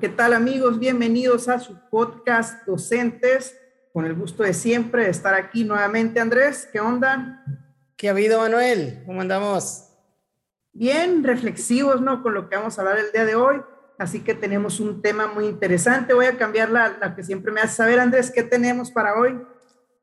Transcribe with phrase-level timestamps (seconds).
[0.00, 0.78] ¿Qué tal amigos?
[0.78, 3.56] Bienvenidos a su podcast Docentes.
[3.94, 6.68] Con el gusto de siempre de estar aquí nuevamente, Andrés.
[6.70, 7.42] ¿Qué onda?
[7.96, 9.04] ¿Qué ha habido, Manuel?
[9.06, 9.88] ¿Cómo andamos?
[10.72, 12.22] Bien, reflexivos, ¿no?
[12.22, 13.62] Con lo que vamos a hablar el día de hoy.
[13.96, 16.12] Así que tenemos un tema muy interesante.
[16.12, 19.40] Voy a cambiar la, la que siempre me hace saber, Andrés, ¿qué tenemos para hoy?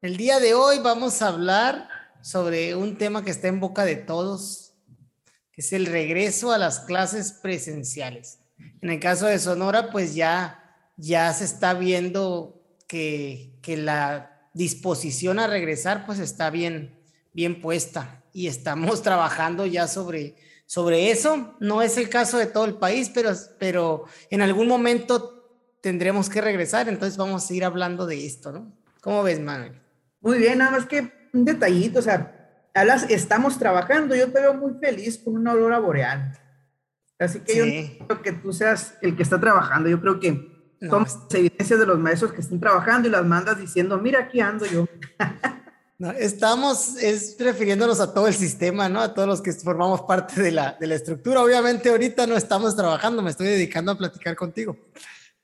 [0.01, 1.87] El día de hoy vamos a hablar
[2.21, 4.73] sobre un tema que está en boca de todos,
[5.51, 8.39] que es el regreso a las clases presenciales.
[8.81, 15.39] En el caso de Sonora, pues ya, ya se está viendo que, que la disposición
[15.39, 16.99] a regresar pues está bien,
[17.33, 21.55] bien puesta y estamos trabajando ya sobre, sobre eso.
[21.59, 25.33] No es el caso de todo el país, pero, pero en algún momento
[25.81, 28.71] tendremos que regresar, entonces vamos a ir hablando de esto, ¿no?
[29.01, 29.81] ¿Cómo ves, Manuel?
[30.21, 34.53] Muy bien, nada más que un detallito, o sea, hablas, estamos trabajando, yo te veo
[34.53, 36.39] muy feliz con una aurora boreal.
[37.19, 37.65] Así que yo
[37.99, 40.31] no creo que tú seas el que está trabajando, yo creo que
[40.79, 40.89] no.
[40.89, 44.65] tomas evidencias de los maestros que están trabajando y las mandas diciendo, mira, aquí ando
[44.65, 44.85] yo.
[45.99, 48.99] No, estamos es refiriéndonos a todo el sistema, ¿no?
[48.99, 51.41] A todos los que formamos parte de la, de la estructura.
[51.41, 54.75] Obviamente ahorita no estamos trabajando, me estoy dedicando a platicar contigo.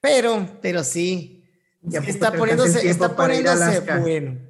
[0.01, 1.45] Pero, pero sí,
[1.81, 4.48] ya está poniéndose, está poniéndose bueno.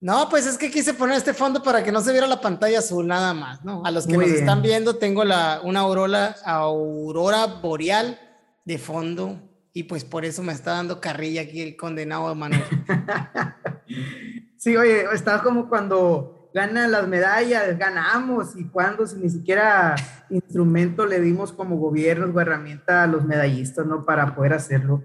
[0.00, 2.78] No, pues es que quise poner este fondo para que no se viera la pantalla
[2.78, 3.82] azul nada más, ¿no?
[3.84, 4.44] A los que Muy nos bien.
[4.44, 8.18] están viendo, tengo la, una aurora, aurora boreal
[8.64, 9.40] de fondo
[9.72, 12.62] y pues por eso me está dando carrilla aquí el condenado de Manuel.
[14.56, 19.96] sí, oye, está como cuando ganan las medallas, ganamos y cuando si ni siquiera
[20.30, 24.04] instrumento le dimos como gobierno o herramienta a los medallistas, ¿no?
[24.04, 25.02] Para poder hacerlo.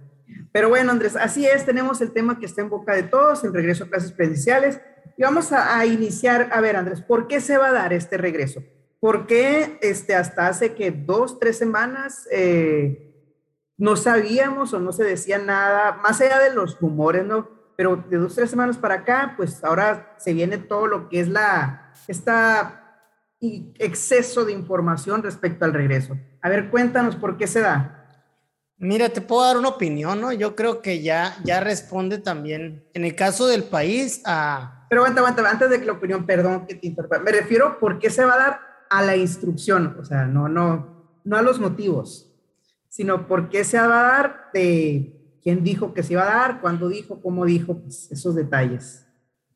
[0.52, 3.54] Pero bueno, Andrés, así es, tenemos el tema que está en boca de todos, el
[3.54, 4.80] regreso a clases presenciales.
[5.18, 8.64] Y vamos a, iniciar, a ver, Andrés, ¿por qué se va a dar este regreso?
[9.00, 13.14] ¿Por qué este, hasta hace que dos, tres semanas eh,
[13.78, 17.50] no sabíamos o no se decía nada, más allá de los rumores, ¿no?
[17.76, 21.28] Pero de dos, tres semanas para acá, pues ahora se viene todo lo que es
[21.28, 22.80] la, esta
[23.78, 26.18] exceso de información respecto al regreso.
[26.42, 28.03] A ver, cuéntanos por qué se da.
[28.84, 30.34] Mira, te puedo dar una opinión, ¿no?
[30.34, 34.86] Yo creo que ya, ya responde también, en el caso del país, a...
[34.90, 37.98] Pero aguanta, aguanta, antes de que la opinión, perdón que te interrumpa, me refiero por
[37.98, 41.62] qué se va a dar a la instrucción, o sea, no, no, no a los
[41.62, 42.30] motivos,
[42.90, 46.60] sino por qué se va a dar de quién dijo que se iba a dar,
[46.60, 49.08] cuándo dijo, cómo dijo, pues esos detalles.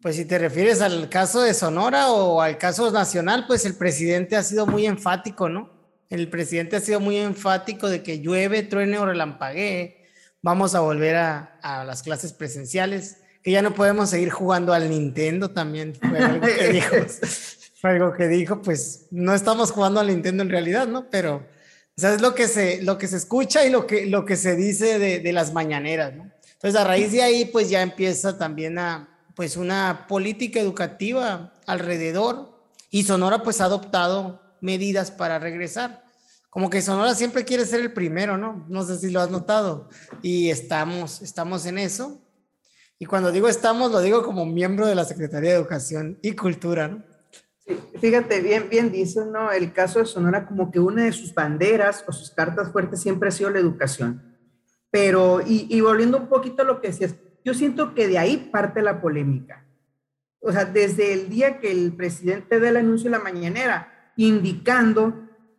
[0.01, 4.37] Pues si te refieres al caso de Sonora o al caso nacional, pues el presidente
[4.37, 5.76] ha sido muy enfático, ¿no?
[6.09, 10.05] El presidente ha sido muy enfático de que llueve, truene o relampaguee,
[10.41, 14.89] vamos a volver a, a, las clases presenciales, que ya no podemos seguir jugando al
[14.89, 15.95] Nintendo también.
[15.95, 16.95] Fue algo que dijo,
[17.81, 21.09] fue algo que dijo pues no estamos jugando al Nintendo en realidad, ¿no?
[21.09, 24.23] Pero o sea, es lo que se, lo que se escucha y lo que, lo
[24.23, 26.31] que se dice de, de las mañaneras, ¿no?
[26.53, 32.59] Entonces, a raíz de ahí, pues ya empieza también a, pues una política educativa alrededor
[32.89, 36.03] y Sonora pues ha adoptado medidas para regresar.
[36.49, 38.65] Como que Sonora siempre quiere ser el primero, ¿no?
[38.67, 39.89] No sé si lo has notado.
[40.21, 42.21] Y estamos, estamos en eso.
[42.99, 46.87] Y cuando digo estamos, lo digo como miembro de la Secretaría de Educación y Cultura,
[46.87, 47.03] ¿no?
[47.59, 49.51] Sí, fíjate, bien, bien dice, ¿no?
[49.51, 53.29] El caso de Sonora, como que una de sus banderas o sus cartas fuertes siempre
[53.29, 54.35] ha sido la educación.
[54.89, 58.49] Pero, y, y volviendo un poquito a lo que decías, yo siento que de ahí
[58.51, 59.65] parte la polémica.
[60.39, 65.13] O sea, desde el día que el presidente dé el anuncio en la mañanera, indicando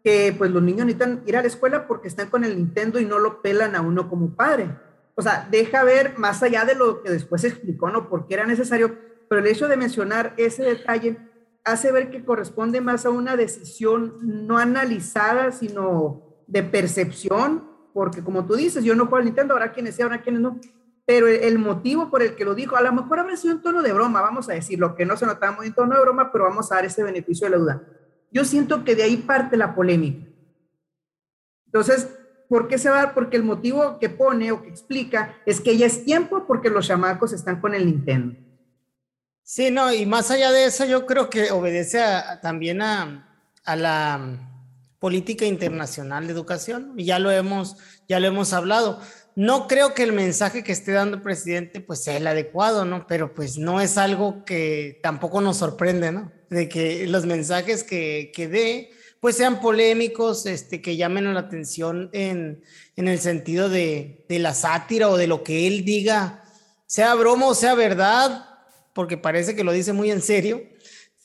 [0.05, 3.05] que pues los niños necesitan ir a la escuela porque están con el Nintendo y
[3.05, 4.77] no lo pelan a uno como padre.
[5.15, 8.09] O sea, deja ver más allá de lo que después explicó, ¿no?
[8.09, 8.97] Porque era necesario,
[9.29, 11.19] pero el hecho de mencionar ese detalle
[11.65, 18.47] hace ver que corresponde más a una decisión no analizada, sino de percepción, porque como
[18.47, 20.59] tú dices, yo no juego al Nintendo, habrá quienes sí, habrá quienes no,
[21.05, 23.83] pero el motivo por el que lo dijo, a lo mejor habrá sido un tono
[23.83, 26.45] de broma, vamos a decirlo, que no se notaba muy en tono de broma, pero
[26.45, 27.83] vamos a dar ese beneficio de la duda
[28.31, 30.27] yo siento que de ahí parte la polémica.
[31.67, 32.09] Entonces,
[32.49, 33.15] ¿por qué se va?
[33.15, 36.87] Porque el motivo que pone o que explica es que ya es tiempo porque los
[36.87, 38.37] chamacos están con el Nintendo.
[39.43, 43.25] Sí, no, y más allá de eso, yo creo que obedece a, también a,
[43.65, 44.21] la
[44.99, 47.77] política internacional de educación, y ya lo hemos,
[48.09, 49.01] ya lo hemos hablado.
[49.37, 53.07] No creo que el mensaje que esté dando el presidente pues sea el adecuado, ¿no?
[53.07, 56.33] Pero pues no es algo que tampoco nos sorprende, ¿no?
[56.51, 58.91] De que los mensajes que, que dé
[59.21, 62.63] pues sean polémicos, este, que llamen la atención en,
[62.95, 66.45] en el sentido de, de, la sátira o de lo que él diga,
[66.87, 68.49] sea broma o sea verdad,
[68.93, 70.63] porque parece que lo dice muy en serio.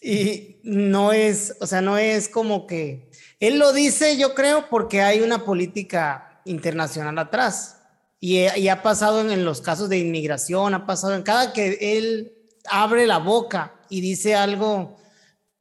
[0.02, 3.10] Y no es, o sea, no es como que
[3.40, 7.78] él lo dice, yo creo, porque hay una política internacional atrás.
[8.20, 12.34] Y, ha pasado en, los casos de inmigración, ha pasado en cada que él
[12.70, 14.96] abre la boca y dice algo,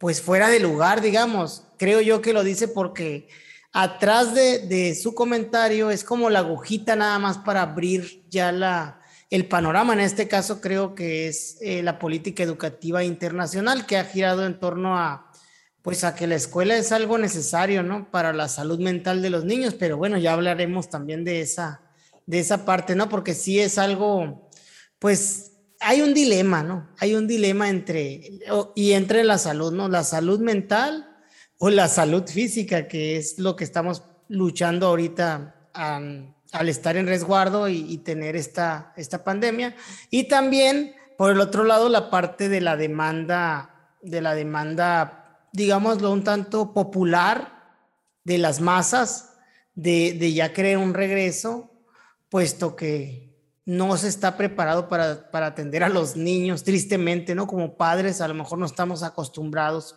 [0.02, 1.62] pues fuera de lugar, digamos.
[1.78, 3.28] Creo yo que lo dice porque
[3.72, 9.00] atrás de, su comentario es como la agujita nada más para abrir ya la,
[9.31, 9.93] el panorama.
[9.93, 14.58] En este caso creo que es eh, la política educativa internacional que ha girado en
[14.58, 15.31] torno a,
[15.82, 18.10] pues a que la escuela es algo necesario, ¿no?
[18.10, 21.81] Para la salud mental de los niños, pero bueno, ya hablaremos también de esa,
[22.26, 23.08] de esa parte, ¿no?
[23.08, 24.50] Porque sí es algo,
[24.98, 25.51] pues
[25.82, 26.88] hay un dilema, ¿no?
[26.99, 28.40] Hay un dilema entre,
[28.75, 29.88] y entre la salud, ¿no?
[29.88, 31.08] La salud mental
[31.58, 37.69] o la salud física, que es lo que estamos luchando ahorita al estar en resguardo
[37.69, 39.75] y, tener esta, esta pandemia.
[40.11, 46.12] Y también, por el otro lado, la parte de la demanda, de la demanda, digámoslo,
[46.12, 47.76] un tanto popular
[48.25, 49.34] de las masas,
[49.75, 51.70] de, de ya creer un regreso
[52.29, 53.31] puesto que
[53.64, 57.46] no se está preparado para, atender a los niños, tristemente, ¿no?
[57.46, 59.96] Como padres a lo mejor no estamos acostumbrados.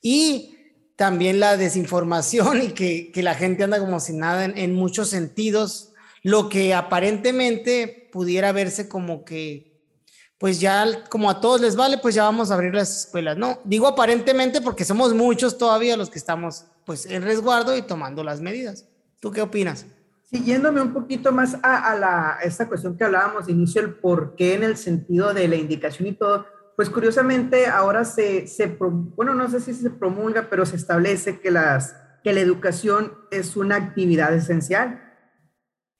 [0.00, 0.56] Y
[0.96, 5.92] también la desinformación y que, la gente anda como sin nada en, muchos sentidos,
[6.22, 9.82] lo que aparentemente pudiera verse como que,
[10.38, 13.36] pues ya como a todos les vale, pues ya vamos a abrir las escuelas.
[13.36, 18.24] No, digo aparentemente porque somos muchos todavía los que estamos pues en resguardo y tomando
[18.24, 18.86] las medidas.
[19.20, 19.84] ¿Tú qué opinas?
[20.30, 24.52] Siguiéndome un poquito más a, la, esta cuestión que hablábamos de inicio, el por qué
[24.52, 26.44] en el sentido de la indicación y todo,
[26.76, 31.50] pues curiosamente ahora se, se, bueno, no sé si se promulga, pero se establece que,
[31.50, 35.02] las, que la educación es una actividad esencial.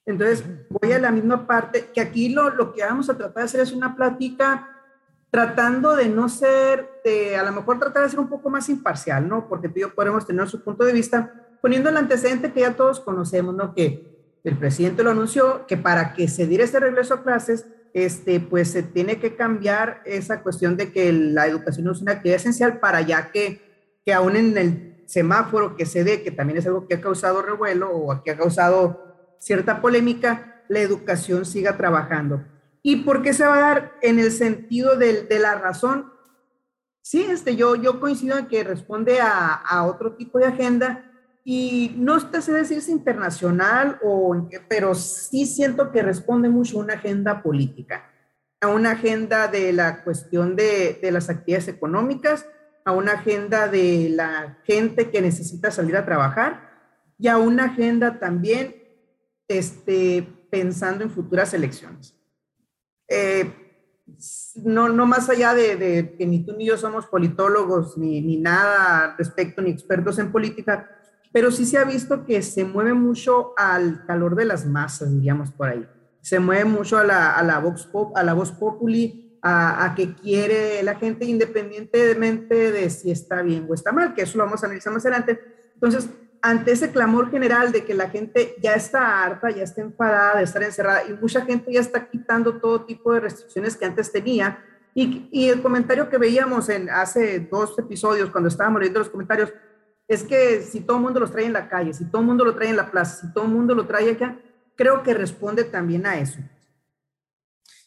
[0.05, 3.45] Entonces, voy a la misma parte, que aquí lo, lo que vamos a tratar de
[3.45, 4.69] hacer es una plática
[5.31, 9.27] tratando de no ser, de, a lo mejor tratar de ser un poco más imparcial,
[9.27, 9.49] ¿no?
[9.49, 12.75] Porque tú y yo podemos tener su punto de vista, poniendo el antecedente que ya
[12.75, 13.73] todos conocemos, ¿no?
[13.73, 14.08] Que
[14.43, 18.71] el presidente lo anunció, que para que se diera este regreso a clases, este, pues
[18.71, 23.01] se tiene que cambiar esa cuestión de que la educación es una actividad esencial para
[23.01, 23.61] ya que,
[24.05, 27.41] que aún en el semáforo que se dé, que también es algo que ha causado
[27.41, 32.45] revuelo o que ha causado cierta polémica, la educación siga trabajando.
[32.81, 36.13] ¿Y por qué se va a dar en el sentido de, la razón?
[37.01, 41.08] Sí, este, yo, yo coincido en que responde a otro tipo de agenda,
[41.51, 46.93] y no sé decir si internacional, o, pero sí siento que responde mucho a una
[46.93, 48.07] agenda política,
[48.61, 52.45] a una agenda de la cuestión de, de las actividades económicas,
[52.85, 56.69] a una agenda de la gente que necesita salir a trabajar
[57.17, 58.75] y a una agenda también
[59.47, 62.15] este, pensando en futuras elecciones.
[63.07, 63.51] Eh,
[64.63, 68.37] no, no más allá de, de, que ni tú ni yo somos politólogos ni, ni
[68.37, 70.98] nada respecto, ni expertos en política,
[71.31, 75.51] pero sí se ha visto que se mueve mucho al calor de las masas, diríamos
[75.51, 75.87] por ahí.
[76.21, 79.95] Se mueve mucho a la, a la, vox, pop, a la voz populi, a, a,
[79.95, 84.45] que quiere la gente independientemente de si está bien o está mal, que eso lo
[84.45, 85.39] vamos a analizar más adelante.
[85.75, 86.09] Entonces,
[86.41, 90.43] ante ese clamor general de que la gente ya está harta, ya está enfadada de
[90.43, 94.63] estar encerrada y mucha gente ya está quitando todo tipo de restricciones que antes tenía,
[94.95, 99.53] y, y el comentario que veíamos en hace dos episodios, cuando estábamos leyendo los comentarios,
[100.09, 102.43] es que si todo el mundo los trae en la calle, si todo el mundo
[102.43, 104.39] lo trae en la plaza, si todo el mundo lo trae acá,
[104.75, 106.39] creo que responde también a eso.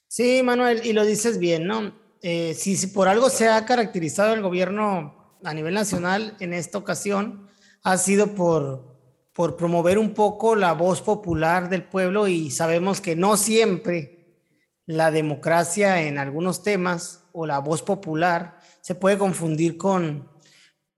[0.06, 1.92] Sí, Manuel, y lo dices bien, ¿no?
[2.22, 6.78] Eh, si, si, por algo se ha caracterizado el gobierno a nivel nacional en esta
[6.78, 7.48] ocasión,
[7.82, 8.92] ha sido por,
[9.32, 14.38] por promover un poco la voz popular del pueblo y sabemos que no siempre
[14.86, 20.28] la democracia en algunos temas o la voz popular se puede confundir con,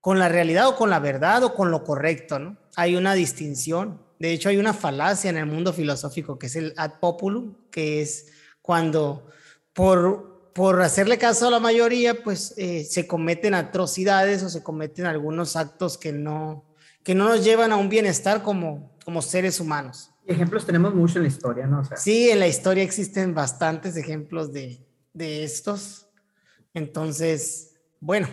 [0.04, 2.58] con la realidad o con la verdad o con lo correcto, ¿no?
[2.76, 4.02] Hay una distinción.
[4.18, 8.02] De hecho, hay una falacia en el mundo filosófico que es el ad populum, que
[8.02, 8.26] es
[8.60, 9.26] cuando
[9.72, 15.06] por, por hacerle caso a la mayoría, pues eh, se cometen atrocidades o se cometen
[15.06, 16.66] algunos actos que no,
[17.02, 20.10] que no nos llevan a un bienestar como, como seres humanos.
[20.26, 21.82] Ejemplos tenemos mucho en la historia, ¿no?
[21.96, 26.08] sí, en la historia existen bastantes ejemplos de, de estos.
[26.74, 27.70] Entonces,
[28.00, 28.28] bueno,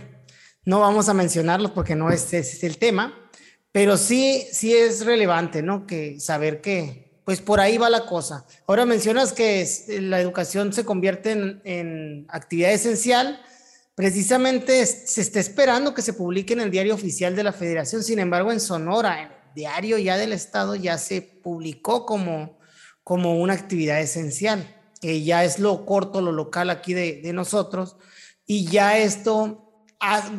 [0.65, 3.13] no vamos a mencionarlos porque no es, es el tema,
[3.71, 5.87] pero sí, sí es relevante, ¿no?
[5.87, 8.45] Que saber que, pues por ahí va la cosa.
[8.67, 9.65] Ahora mencionas que
[10.01, 13.41] la educación se convierte en, actividad esencial.
[13.95, 18.03] Precisamente se está esperando que se publique en el diario oficial de la Federación.
[18.03, 22.59] Sin embargo, en Sonora, en el diario ya del Estado, ya se publicó como,
[23.03, 27.95] como una actividad esencial, que ya es lo corto, lo local aquí de nosotros.
[28.45, 29.70] Y ya esto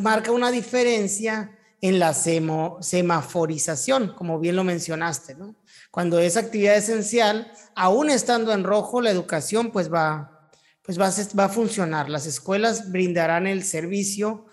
[0.00, 5.56] marca una diferencia en la semaforización, como bien lo mencionaste, ¿no?
[5.90, 10.48] Cuando es actividad esencial, aún estando en rojo, la educación pues va,
[10.82, 12.08] pues va, va a funcionar.
[12.08, 14.46] Las escuelas brindarán el servicio.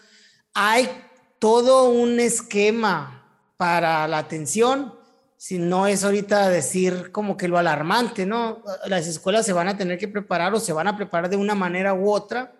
[0.54, 0.90] Hay
[1.38, 3.26] todo un esquema
[3.58, 4.96] para la atención,
[5.38, 8.62] si no es ahorita decir como que lo alarmante, ¿no?
[8.88, 11.56] Las escuelas se van a tener que preparar o se van a preparar de una
[11.56, 12.54] manera u otra.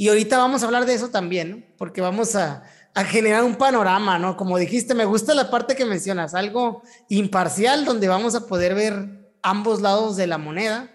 [0.00, 1.62] Y ahorita vamos a hablar de eso también, ¿no?
[1.76, 2.62] Porque vamos a,
[3.06, 4.36] generar un panorama, ¿no?
[4.36, 9.30] Como dijiste, me gusta la parte que mencionas, algo imparcial donde vamos a poder ver
[9.40, 10.90] ambos lados de la moneda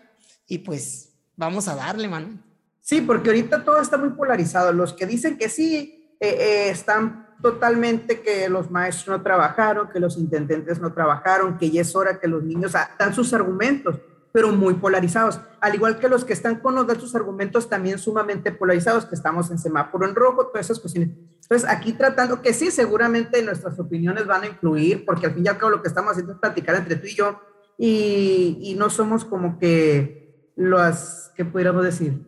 [0.45, 2.43] y pues vamos a darle, mano.
[2.81, 4.73] Sí, porque ahorita todo está muy polarizado.
[4.73, 9.99] Los que dicen que sí, eh, eh, están totalmente que los maestros no trabajaron, que
[9.99, 13.97] los intendentes no trabajaron, que ya es hora que los niños dan sus argumentos,
[14.33, 18.51] pero muy polarizados, al igual que los que están con los sus argumentos también sumamente
[18.51, 21.11] polarizados, que estamos en semáforo en rojo, todas esas cuestiones.
[21.43, 25.49] Entonces, aquí tratando que sí, seguramente nuestras opiniones van a influir, porque al fin y
[25.49, 27.39] al cabo lo que estamos haciendo es platicar entre tú y yo,
[27.77, 32.25] y, y no somos como que las, ¿qué pudiéramos decir?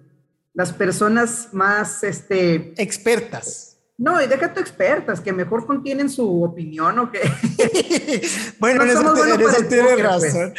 [0.54, 2.80] Las personas más, este...
[2.82, 7.22] Expertas no, y deja tu expertas, que mejor contienen su opinión o que...
[8.60, 10.04] bueno, no somos buenos para el poker, pues.
[10.04, 10.54] razón.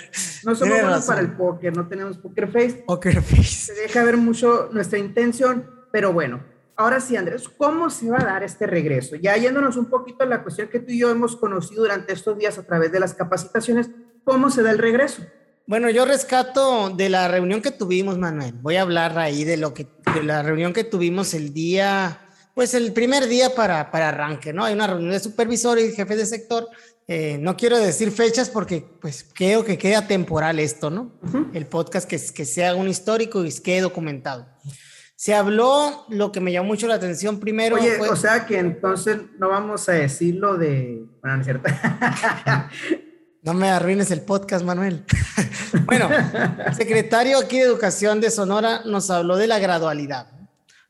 [0.45, 2.85] No somos buenos para el póker, no tenemos poker face.
[2.87, 3.45] Poker face.
[3.45, 6.43] Se deja ver mucho nuestra intención, pero bueno.
[6.77, 9.17] Ahora sí, Andrés, ¿cómo se va a dar este regreso?
[9.17, 12.39] Ya yéndonos un poquito a la cuestión que tú y yo hemos conocido durante estos
[12.39, 13.91] días a través de las capacitaciones,
[14.25, 15.23] ¿cómo se da el regreso?
[15.67, 18.55] Bueno, yo rescato de la reunión que tuvimos, Manuel.
[18.63, 22.26] Voy a hablar ahí de lo que de la reunión que tuvimos el día
[22.57, 24.65] pues el primer día para, para arranque, ¿no?
[24.65, 26.67] Hay una reunión de supervisor y jefe de sector.
[27.07, 31.13] Eh, no quiero decir fechas porque pues creo que queda temporal esto, ¿no?
[31.53, 34.47] El podcast que, que sea un histórico y quede documentado.
[35.17, 37.77] Se habló, lo que me llamó mucho la atención primero.
[37.77, 41.05] Oye, o sea que entonces no vamos a decirlo de.
[41.21, 41.71] Bueno, no es cierto.
[43.43, 45.05] no me arruines el podcast, Manuel.
[45.85, 46.09] bueno,
[46.67, 50.36] el secretario aquí de Educación de Sonora nos habló de la gradualidad.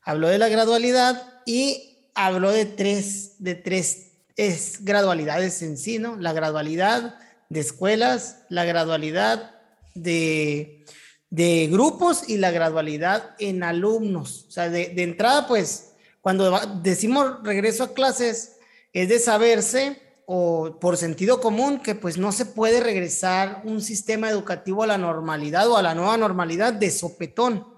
[0.07, 6.15] Habló de la gradualidad y habló de tres, de tres es, gradualidades en sí, ¿no?
[6.15, 9.59] La gradualidad de escuelas, la gradualidad
[9.95, 10.85] de,
[11.29, 14.45] de grupos y la gradualidad en alumnos.
[14.47, 18.59] O sea, de, de entrada, pues, cuando decimos regreso a clases,
[18.93, 24.29] es de saberse o por sentido común que pues no se puede regresar un sistema
[24.29, 27.76] educativo a la normalidad o a la nueva normalidad de sopetón,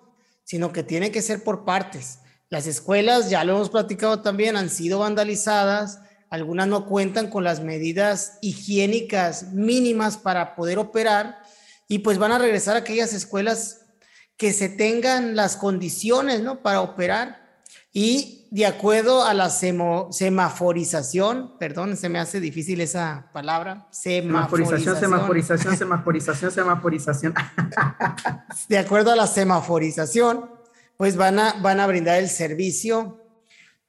[0.50, 2.22] sino que tiene que ser por partes.
[2.50, 6.00] Las escuelas, ya lo hemos platicado también, han sido vandalizadas,
[6.32, 11.38] algunas no cuentan con las medidas higiénicas mínimas para poder operar
[11.88, 13.82] y pues van a regresar a aquellas escuelas
[14.38, 16.64] que se tengan las condiciones ¿no?
[16.64, 17.62] para operar
[17.94, 25.78] y de acuerdo a la semaforización, perdón, se me hace difícil esa palabra, semaforización, semaforización,
[25.78, 27.34] semaforización, semaforización.
[28.68, 30.50] de acuerdo a la semaforización,
[30.98, 33.22] pues van a, van a brindar el servicio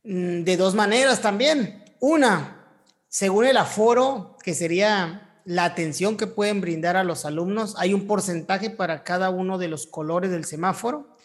[0.05, 1.85] mm, de dos maneras también.
[1.99, 2.67] Una,
[3.09, 8.07] según el aforo, que sería la atención que pueden brindar a los alumnos, hay un
[8.07, 11.17] porcentaje para cada uno de los colores del semáforo.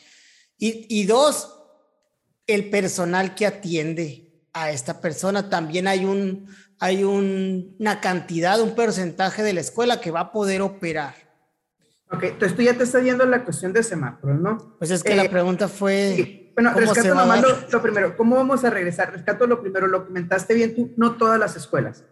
[0.57, 1.54] Y, dos,
[2.47, 5.49] el personal que atiende a esta persona.
[5.49, 6.47] También hay, un,
[6.79, 11.13] hay una cantidad, un porcentaje de la escuela que va a poder operar.
[12.11, 14.75] Ok, entonces tú ya te estás yendo la cuestión de semáforos, ¿no?
[14.77, 16.51] Pues es que la eh, pregunta fue.
[16.53, 18.15] Bueno, rescato nomás lo, primero.
[18.15, 19.11] ¿Cómo vamos a regresar?
[19.11, 22.05] Rescato lo primero, lo comentaste bien tú, no todas las escuelas.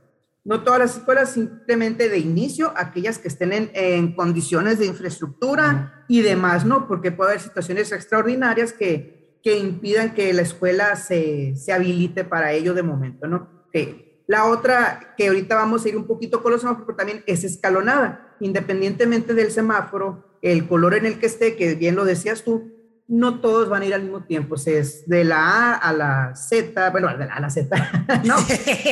[0.43, 6.21] No todas las escuelas, simplemente de inicio, aquellas que estén en, condiciones de infraestructura y
[6.21, 6.85] demás, ¿no?
[6.85, 12.53] Porque puede haber situaciones extraordinarias que, que impidan que la escuela se, se habilite para
[12.53, 13.65] ello de momento, ¿no?
[13.67, 14.21] Okay.
[14.25, 18.35] La otra, que ahorita vamos a ir un poquito con los semáforos, también es escalonada.
[18.39, 22.71] Independientemente del semáforo, el color en el que esté, que bien lo decías tú,
[23.07, 24.55] no todos van a ir al mismo tiempo.
[24.55, 27.49] O sea, es de la A a la Z, bueno, de la A a la
[27.49, 27.75] Z,
[28.23, 28.35] ¿no?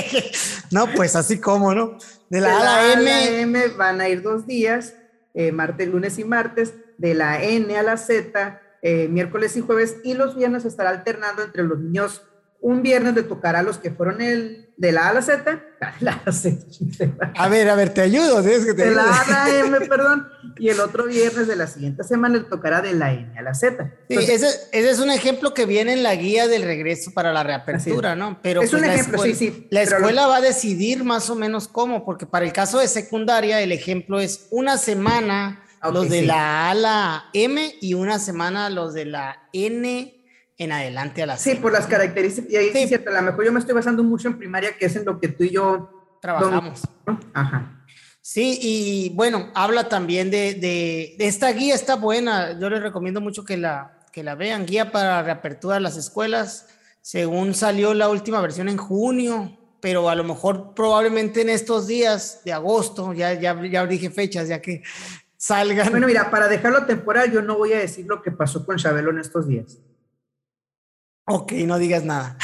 [0.72, 1.98] no, pues así como, ¿no?
[2.30, 3.68] De la, A a la M.
[3.78, 4.96] van a ir dos días,
[5.34, 6.74] eh, martes, lunes y martes.
[6.98, 9.98] De la N a la Z, eh, miércoles y jueves.
[10.04, 12.22] Y los viernes estará alternando entre los niños
[12.62, 15.64] un viernes de tocar a los que fueron el de la A a la Z,
[17.36, 20.28] A ver, a ver, te ayudo, que te de la A a la M, perdón,
[20.58, 23.54] y el otro viernes de la siguiente semana le tocará de la N a la
[23.54, 23.92] Z.
[24.10, 28.16] Sí, ese, es un ejemplo que viene en la guía del regreso para la reapertura,
[28.16, 28.40] ¿no?
[28.42, 29.68] Pero es un pues, ejemplo, sí, sí.
[29.72, 33.62] La escuela va a decidir más o menos cómo, porque para el caso de secundaria,
[33.62, 38.94] el ejemplo es una semana los de la A la M y una semana los
[38.94, 40.26] de la N
[40.58, 42.52] en adelante a la Sí, por las características.
[42.52, 42.88] Y ahí sí.
[42.88, 45.20] cierto, a lo mejor yo me estoy basando mucho en primaria, que es en lo
[45.20, 46.82] que tú y yo trabajamos.
[47.34, 47.82] Ajá.
[48.22, 53.44] Sí, y bueno, habla también de, de, esta guía, está buena, yo les recomiendo mucho
[53.44, 56.68] que la, que la vean, guía para reapertura de las escuelas,
[57.02, 62.42] según salió la última versión en junio, pero a lo mejor probablemente en estos días
[62.46, 64.84] de agosto, ya, ya, ya dije fechas, ya que
[65.42, 65.90] salgan.
[65.90, 69.10] Bueno, mira, para dejarlo temporal, yo no voy a decir lo que pasó con Chabelo
[69.10, 69.80] en estos días.
[71.26, 72.38] Ok, no digas nada.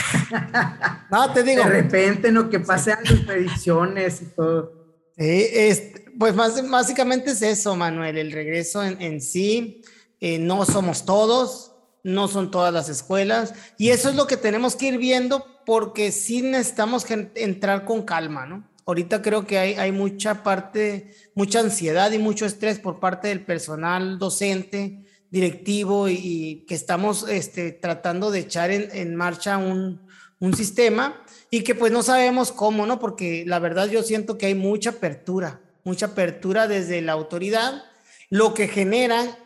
[1.12, 1.64] no, te digo.
[1.64, 4.74] De repente, no, que pasen las predicciones y todo.
[5.16, 9.84] Sí, pues más, básicamente es eso, Manuel, el regreso en, sí.
[10.20, 11.74] Eh, no somos todos,
[12.04, 16.12] no son todas las escuelas, y eso es lo que tenemos que ir viendo porque
[16.12, 18.67] sí necesitamos entrar con calma, ¿no?
[18.88, 23.44] Ahorita creo que hay, hay mucha parte, mucha ansiedad y mucho estrés por parte del
[23.44, 30.08] personal docente, directivo y, que estamos este, tratando de echar en, en marcha un,
[30.40, 32.98] un sistema y que pues no sabemos cómo, ¿no?
[32.98, 37.84] Porque la verdad yo siento que hay mucha apertura, mucha apertura desde la autoridad,
[38.30, 39.38] lo que genera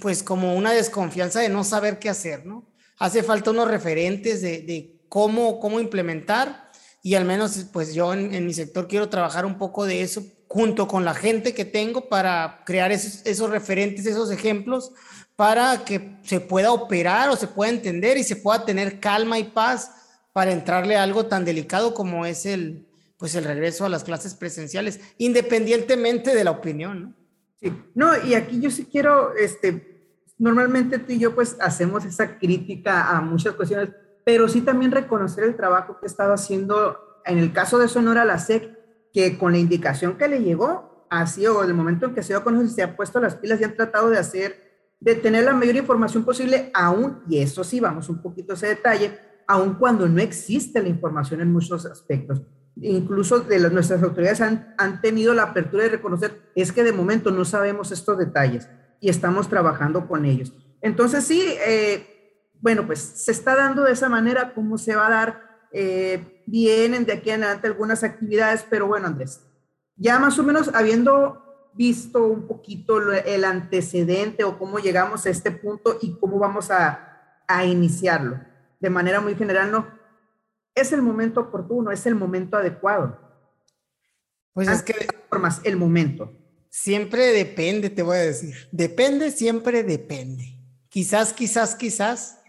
[0.00, 2.72] pues como una desconfianza de no saber qué hacer, ¿no?
[2.96, 6.61] Hace falta unos referentes de, de cómo, cómo implementar
[7.02, 10.86] y al menos pues yo en, mi sector quiero trabajar un poco de eso junto
[10.86, 14.92] con la gente que tengo para crear esos, referentes, esos ejemplos
[15.34, 19.44] para que se pueda operar o se pueda entender y se pueda tener calma y
[19.44, 19.90] paz
[20.32, 24.34] para entrarle a algo tan delicado como es el, pues el regreso a las clases
[24.34, 27.16] presenciales, independientemente de la opinión.
[27.60, 32.38] Sí, no, y aquí yo sí quiero, este, normalmente tú y yo pues hacemos esa
[32.38, 33.90] crítica a muchas cuestiones,
[34.24, 38.38] pero sí también reconocer el trabajo que estaba haciendo, en el caso de Sonora, la
[38.38, 38.78] SEC,
[39.12, 42.42] que con la indicación que le llegó, así o el momento en que se dio
[42.42, 45.76] con se ha puesto las pilas y han tratado de hacer, de tener la mayor
[45.76, 50.20] información posible, aún, y eso sí, vamos un poquito a ese detalle, aun cuando no
[50.20, 52.42] existe la información en muchos aspectos.
[52.80, 56.92] Incluso de las, nuestras autoridades han, han tenido la apertura de reconocer, es que de
[56.92, 58.68] momento no sabemos estos detalles
[59.00, 60.54] y estamos trabajando con ellos.
[60.80, 62.11] Entonces sí, eh,
[62.62, 67.04] bueno, pues se está dando de esa manera, cómo se va a dar, eh, vienen
[67.04, 69.40] de aquí en adelante algunas actividades, pero bueno, Andrés,
[69.96, 75.50] ya más o menos habiendo visto un poquito el antecedente o cómo llegamos a este
[75.50, 78.40] punto y cómo vamos a, a iniciarlo
[78.82, 79.88] de manera muy general, no.
[80.74, 83.18] Es el momento oportuno, es el momento adecuado.
[84.52, 85.06] Pues es que...
[85.28, 86.32] Formas, el momento.
[86.68, 88.54] Siempre depende, te voy a decir.
[88.72, 90.58] Depende, siempre depende.
[90.88, 92.41] Quizás, quizás, quizás.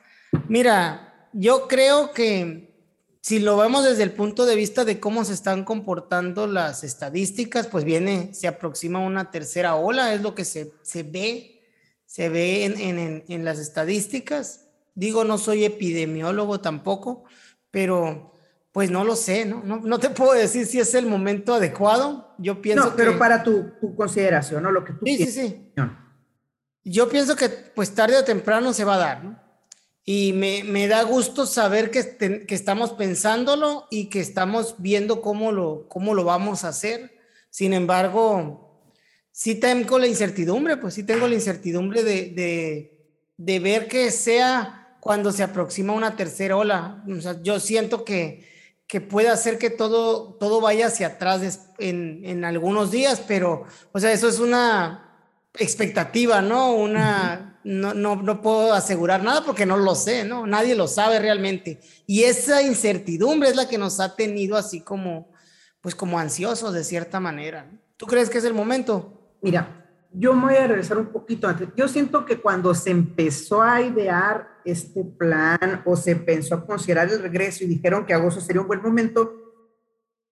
[0.48, 2.74] Mira, yo creo que
[3.22, 7.68] si lo vemos desde el punto de vista de cómo se están comportando las estadísticas,
[7.68, 11.62] pues viene, se aproxima una tercera ola, es lo que se, se ve,
[12.06, 14.68] se ve en, en, en las estadísticas.
[14.96, 17.24] Digo, no soy epidemiólogo tampoco,
[17.72, 18.34] pero
[18.74, 19.64] pues no lo sé, ¿no?
[19.64, 22.34] No, te puedo decir si es el momento adecuado.
[22.40, 24.72] Yo pienso no, pero para tu, consideración, ¿no?
[24.72, 25.74] Lo que tú Sí, sí, sí.
[26.84, 29.43] Yo pienso que pues tarde o temprano se va a dar, ¿no?
[30.06, 35.88] Y me, da gusto saber que, que, estamos pensándolo y que estamos viendo cómo lo,
[35.88, 37.18] cómo lo vamos a hacer.
[37.50, 38.82] Sin embargo,
[39.32, 42.98] sí tengo la incertidumbre, pues sí tengo la incertidumbre de, de,
[43.38, 47.04] de ver que sea cuando se aproxima una tercera ola.
[47.10, 48.46] O sea, yo siento que,
[48.88, 54.00] que puede hacer que todo, todo vaya hacia atrás en, en, algunos días, pero, o
[54.00, 55.18] sea, eso es una
[55.56, 56.74] expectativa, ¿no?
[56.76, 60.46] Una, no, no, no puedo asegurar nada porque no lo sé, ¿no?
[60.46, 61.80] Nadie lo sabe realmente.
[62.06, 65.32] Y esa incertidumbre es la que nos ha tenido así como,
[65.82, 67.70] pues como ansiosos de cierta manera.
[67.98, 69.38] ¿Tú crees que es el momento?
[69.42, 71.70] Mira, yo me voy a regresar un poquito antes.
[71.76, 77.10] Yo siento que cuando se empezó a idear este plan o se pensó a considerar
[77.10, 79.34] el regreso y dijeron que agosto sería un buen momento,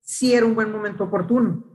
[0.02, 1.71] sí era un buen momento oportuno.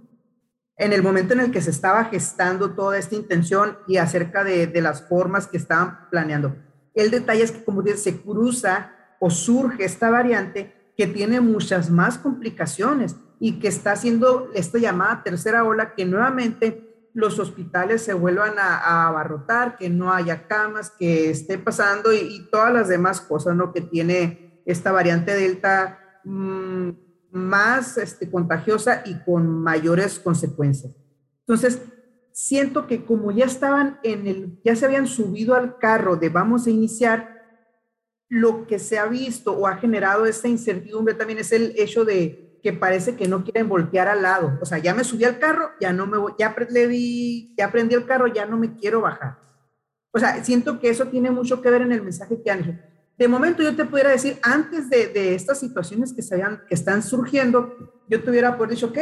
[0.78, 4.70] En el momento en el que se estaba gestando toda esta intención y acerca de,
[4.82, 6.56] las formas que estaban planeando.
[6.94, 11.90] El detalle es que, como dice, se cruza o surge esta variante que tiene muchas
[11.90, 18.12] más complicaciones y que está haciendo esta llamada tercera ola que nuevamente los hospitales se
[18.12, 23.56] vuelvan a, abarrotar, que no haya camas, que esté pasando y, todas las demás cosas
[23.56, 23.72] ¿no?
[23.72, 26.90] que tiene esta variante Delta mm,
[27.30, 30.94] más este, contagiosa y con mayores consecuencias.
[31.40, 31.80] Entonces,
[32.32, 36.66] siento que como ya estaban en el, ya se habían subido al carro de vamos
[36.66, 37.36] a iniciar,
[38.28, 42.58] lo que se ha visto o ha generado esta incertidumbre también es el hecho de
[42.62, 44.58] que parece que no quieren voltear al lado.
[44.60, 47.66] O sea, ya me subí al carro, ya no me voy, ya le di, ya
[47.66, 49.38] aprendí el carro, ya no me quiero bajar.
[50.12, 52.95] O sea, siento que eso tiene mucho que ver en el mensaje que han hecho.
[53.18, 56.36] De momento yo te pudiera decir, antes de, de estas situaciones que, se
[56.68, 57.74] que están surgiendo,
[58.08, 58.98] yo te hubiera por dicho, ok,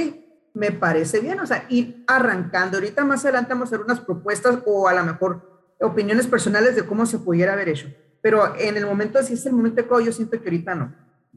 [0.55, 2.77] me parece bien, o sea, ir arrancando.
[2.77, 6.87] Ahorita más adelante vamos a hacer unas propuestas o a lo mejor opiniones personales de
[6.87, 7.89] cómo se pudiera haber hecho.
[8.23, 10.95] Pero en el momento, si es el momento adecuado, yo siento que ahorita no.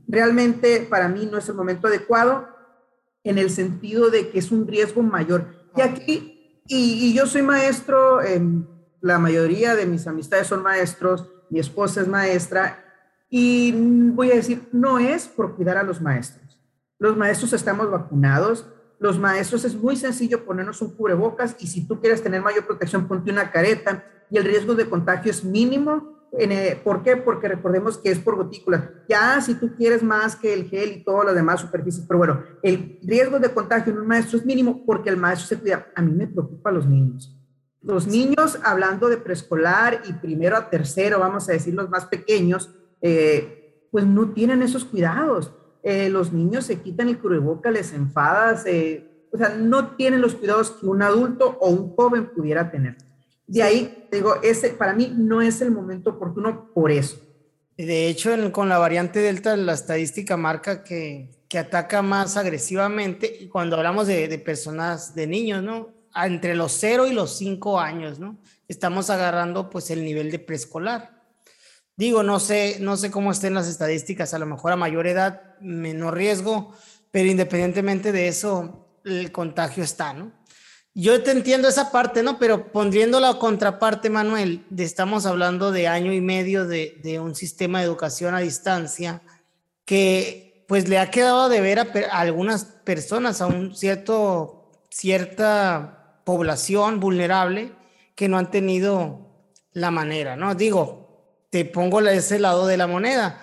[0.07, 2.47] Realmente para mí no es el momento adecuado
[3.23, 5.47] en el sentido de que es un riesgo mayor.
[5.75, 8.19] Y aquí, y, yo soy maestro,
[9.01, 12.83] la mayoría de mis amistades son maestros, mi esposa es maestra,
[13.29, 13.73] y
[14.13, 16.59] voy a decir, no es por cuidar a los maestros.
[16.99, 18.65] Los maestros estamos vacunados,
[18.99, 23.07] los maestros es muy sencillo ponernos un cubrebocas y si tú quieres tener mayor protección,
[23.07, 26.17] ponte una careta y el riesgo de contagio es mínimo.
[26.37, 27.15] Eh, ¿Por qué?
[27.15, 28.83] Porque recordemos que es por gotículas.
[29.07, 32.43] Ya si tú quieres más que el gel y todas las demás superficies, pero bueno,
[32.63, 35.87] el riesgo de contagio en un maestro es mínimo porque el maestro se cuida.
[35.95, 37.36] A mí me preocupa los niños.
[37.81, 42.69] Los niños, hablando de preescolar y primero a tercero, vamos a decir los más pequeños,
[43.01, 45.53] eh, pues no tienen esos cuidados.
[45.83, 48.65] Eh, los niños se quitan el cubrebocas, les enfadas,
[49.31, 52.97] o sea, no tienen los cuidados que un adulto o un joven pudiera tener.
[53.45, 57.21] De ahí, digo, ese para mí no es el momento oportuno por eso.
[57.77, 63.77] De hecho, con la variante Delta, la estadística marca que, que ataca más agresivamente cuando
[63.77, 65.89] hablamos de, de, personas, de niños, ¿no?
[66.25, 68.37] Entre los 0 y los 5 años, ¿no?
[68.67, 71.17] Estamos agarrando pues el nivel de preescolar.
[71.95, 75.57] Digo, no sé, no sé cómo estén las estadísticas, a lo mejor a mayor edad,
[75.59, 76.73] menor riesgo,
[77.11, 80.31] pero independientemente de eso, el contagio está, ¿no?
[80.99, 82.39] Yo te entiendo esa parte, ¿no?
[82.39, 87.79] Pero poniendo la contraparte, Manuel, de estamos hablando de año y medio de, un sistema
[87.79, 89.21] de educación a distancia
[89.85, 95.96] que pues le ha quedado de ver a, algunas personas, a un cierto, cierta
[96.27, 97.71] población vulnerable
[98.13, 100.55] que no han tenido la manera, ¿no?
[100.55, 103.41] Digo, te pongo ese lado de la moneda.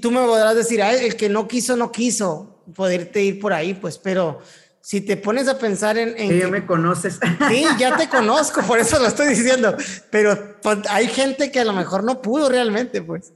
[0.00, 3.98] Tú me podrás decir, el que no quiso, no quiso poderte ir por ahí, pues,
[3.98, 4.38] pero
[4.80, 6.14] si te pones a pensar en...
[6.16, 7.18] en ya me conoces.
[7.48, 9.74] Sí, ya te conozco, por eso lo estoy diciendo,
[10.10, 13.32] pero pues, hay gente que a lo mejor no pudo realmente, pues,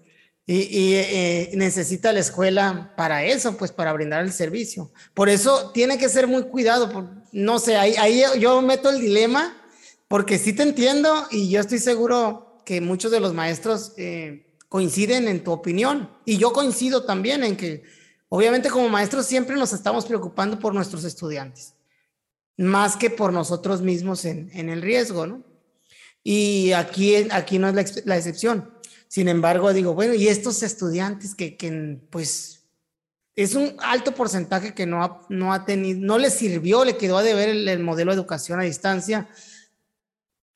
[0.47, 4.93] y, eh, necesita la escuela para eso, pues, para brindar el servicio.
[5.13, 9.01] Por eso tiene que ser muy cuidado, por, no sé, ahí, ahí yo meto el
[9.01, 9.57] dilema,
[10.09, 15.27] porque sí te entiendo y yo estoy seguro que muchos de los maestros eh, coinciden
[15.29, 17.83] en tu opinión, y yo coincido también en que
[18.29, 21.75] Obviamente como maestros siempre nos estamos preocupando por nuestros estudiantes,
[22.57, 25.45] más que por nosotros mismos en, el riesgo, ¿no?
[26.25, 28.73] Y aquí, aquí no es la, excepción.
[29.09, 32.65] Sin embargo, digo, bueno, y estos estudiantes que, que pues
[33.37, 37.19] es un alto porcentaje que no ha, no ha tenido, no les sirvió, le quedó
[37.19, 39.29] a deber el, el modelo de educación a distancia.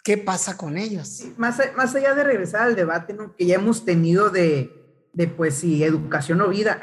[0.03, 1.25] ¿Qué pasa con ellos?
[1.37, 3.37] Más, más allá de regresar al debate ¿no?
[3.37, 4.81] que ya hemos tenido de,
[5.13, 6.81] de pues sí, educación o vida,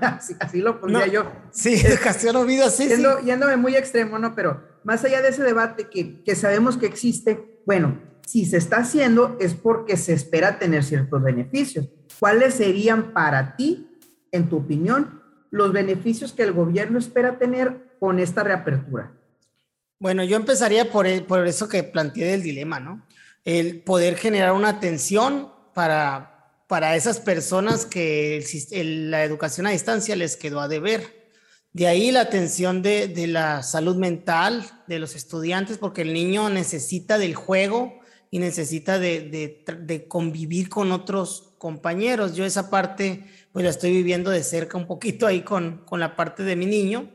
[0.40, 1.30] así, lo pondría yo.
[1.52, 4.34] Sí, educación o vida, sí, Yendo, Yéndome muy extremo, ¿no?
[4.34, 8.78] Pero más allá de ese debate que, que sabemos que existe, bueno, si se está
[8.78, 11.88] haciendo es porque se espera tener ciertos beneficios.
[12.18, 13.88] ¿Cuáles serían para ti,
[14.32, 19.12] en tu opinión, los beneficios que el gobierno espera tener con esta reapertura?
[19.98, 23.06] Bueno, yo empezaría por, por eso que planteé del dilema, ¿no?
[23.44, 26.36] El poder generar una atención para
[26.66, 31.30] para esas personas que la educación a distancia les quedó a deber.
[31.72, 37.18] De ahí la atención de, la salud mental de los estudiantes, porque el niño necesita
[37.18, 42.34] del juego y necesita de, convivir con otros compañeros.
[42.34, 46.16] Yo esa parte, pues la estoy viviendo de cerca un poquito ahí con, con la
[46.16, 47.12] parte de mi niño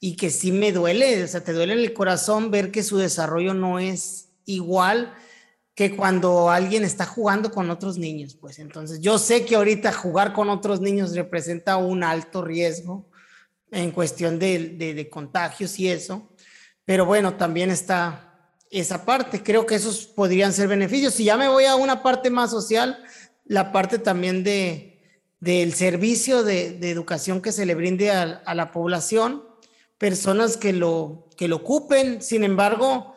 [0.00, 2.98] y que sí me duele, o sea, te duele en el corazón ver que su
[2.98, 5.14] desarrollo no es igual
[5.74, 10.32] que cuando alguien está jugando con otros niños, pues entonces yo sé que ahorita jugar
[10.32, 13.08] con otros niños representa un alto riesgo
[13.70, 16.28] en cuestión de, contagios y eso,
[16.84, 18.31] pero bueno, también está
[18.72, 21.14] esa parte, creo que esos podrían ser beneficios.
[21.14, 23.04] Si ya me voy a una parte más social,
[23.44, 24.98] la parte también de,
[25.40, 29.44] del servicio de, educación que se le brinde a, la población,
[29.98, 33.14] personas que lo, que lo ocupen, sin embargo,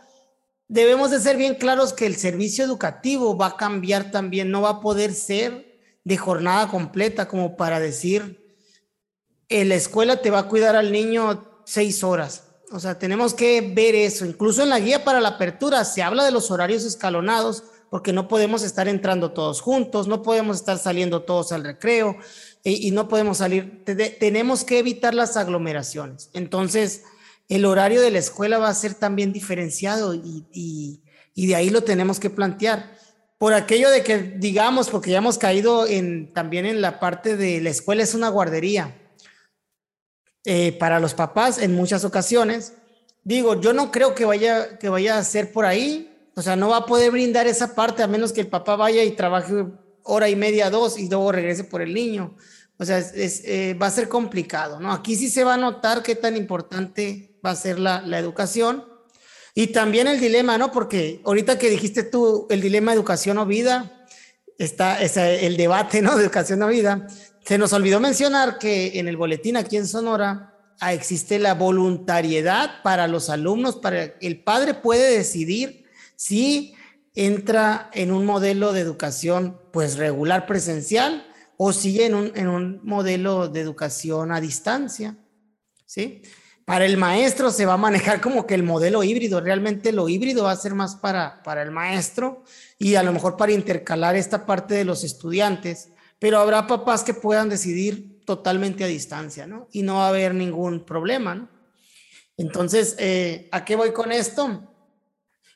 [0.68, 4.70] debemos de ser bien claros que el servicio educativo va a cambiar también, no va
[4.70, 8.58] a poder ser de jornada completa como para decir,
[9.48, 12.45] en la escuela te va a cuidar al niño seis horas.
[12.72, 14.26] O sea, tenemos que ver eso.
[14.26, 18.28] Incluso en la guía para la apertura se habla de los horarios escalonados porque no
[18.28, 22.18] podemos estar entrando todos juntos, no podemos estar saliendo todos al recreo
[22.64, 23.84] y, no podemos salir.
[24.20, 26.30] tenemos que evitar las aglomeraciones.
[26.34, 27.04] Entonces,
[27.48, 31.02] el horario de la escuela va a ser también diferenciado y,
[31.36, 32.98] de ahí lo tenemos que plantear.
[33.38, 37.62] Por aquello de que, digamos, porque ya hemos caído en, también en la parte de
[37.62, 38.96] la escuela es una guardería.
[40.46, 42.74] Eh, para los papás en muchas ocasiones,
[43.24, 46.12] digo, yo no creo que vaya, que vaya a ser por ahí.
[46.36, 49.04] O sea, no va a poder brindar esa parte a menos que el papá vaya
[49.04, 49.66] y trabaje
[50.04, 52.36] hora y media, dos, y luego regrese por el niño.
[52.78, 54.92] O sea, es, eh, va a ser complicado, ¿no?
[54.92, 58.86] Aquí sí se va a notar qué tan importante va a ser la, la educación.
[59.54, 60.72] Y también el dilema, ¿no?
[60.72, 64.06] Porque ahorita que dijiste tú el dilema educación o vida,
[64.58, 66.16] está, el debate, ¿no?
[66.16, 67.08] De educación o vida.
[67.46, 72.82] Se nos olvidó mencionar que en el boletín aquí en Sonora ah, existe la voluntariedad
[72.84, 76.74] para los alumnos, para el padre puede decidir si
[77.14, 82.80] entra en un modelo de educación pues regular presencial o sigue en un, en un
[82.84, 85.16] modelo de educación a distancia,
[85.86, 86.24] ¿sí?
[86.66, 90.46] Para el maestro se va a manejar como que el modelo híbrido, realmente lo híbrido
[90.46, 92.44] va a ser más para, para el maestro
[92.80, 95.90] y a lo mejor para intercalar esta parte de los estudiantes,
[96.26, 99.70] pero habrá papás que puedan decidir totalmente a distancia, ¿no?
[99.72, 101.50] Y no va a haber ningún problema, ¿no?
[102.36, 104.74] Entonces, eh, ¿a qué voy con esto?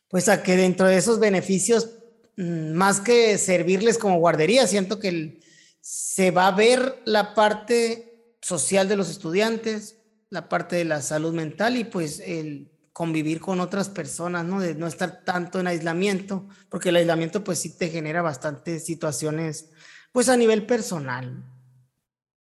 [0.09, 1.89] Pues a que dentro de esos beneficios,
[2.37, 5.39] mm, más que servirles como guardería, siento que
[5.81, 9.97] se va a ver la parte social de los estudiantes,
[10.29, 14.59] la parte de la salud mental y pues el convivir con otras personas, ¿no?
[14.61, 19.71] De no estar tanto en aislamiento, porque el aislamiento pues sí te genera bastantes situaciones
[20.11, 21.43] pues a nivel personal.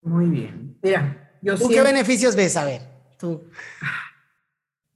[0.02, 0.78] Muy bien.
[0.82, 2.56] Mira, yo ¿Tú qué beneficios ves?
[2.56, 2.82] A ver,
[3.18, 3.42] tú.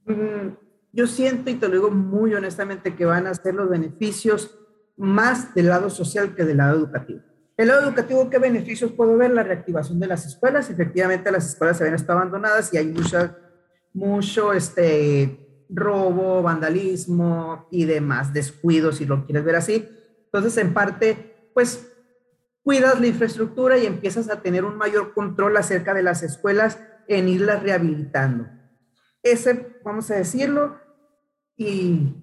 [0.05, 0.55] Mm,
[0.93, 4.57] yo siento, y te lo digo muy honestamente, que van a ser los beneficios
[4.95, 7.21] más del lado social que del lado educativo.
[7.55, 9.31] El lado educativo, ¿qué beneficios puedo ver?
[9.31, 10.69] La reactivación de las escuelas.
[10.69, 13.35] Efectivamente, las escuelas se ven estado abandonadas y hay mucha,
[13.93, 19.89] mucho este, robo, vandalismo y demás, descuidos, si lo quieres ver así.
[20.25, 21.91] Entonces, en parte, pues
[22.67, 26.77] cuidas la infraestructura y empiezas a tener un mayor control acerca de las escuelas
[27.07, 28.45] en irlas rehabilitando.
[29.23, 30.77] Ese, vamos a decirlo,
[31.55, 32.13] y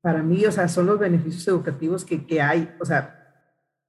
[0.00, 2.72] para mí, o sea, son los beneficios educativos que, que hay.
[2.80, 3.42] O sea,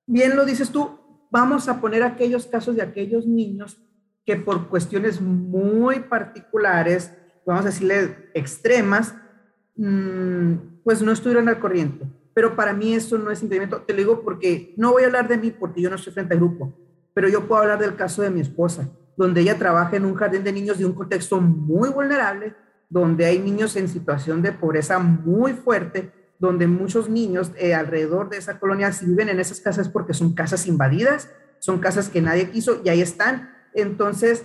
[0.08, 3.80] bien lo dices tú, vamos a poner aquellos casos de aquellos niños
[4.26, 9.14] que por cuestiones muy particulares, vamos a decirle extremas,
[9.76, 10.54] mm,
[10.84, 12.08] pues no estuvieron al corriente.
[12.34, 13.82] Pero para mí eso no es impedimento.
[13.82, 16.34] Te lo digo porque no voy a hablar de mí porque yo no estoy frente
[16.34, 16.74] al grupo,
[17.14, 20.44] pero yo puedo hablar del caso de mi esposa, donde ella trabaja en un jardín
[20.44, 22.56] de niños de un contexto muy vulnerable,
[22.90, 28.38] donde hay niños en situación de pobreza muy fuerte, donde muchos niños eh, alrededor de
[28.38, 32.50] esa colonia, si viven en esas casas porque son casas invadidas, son casas que nadie
[32.50, 33.52] quiso y ahí están.
[33.74, 34.44] Entonces,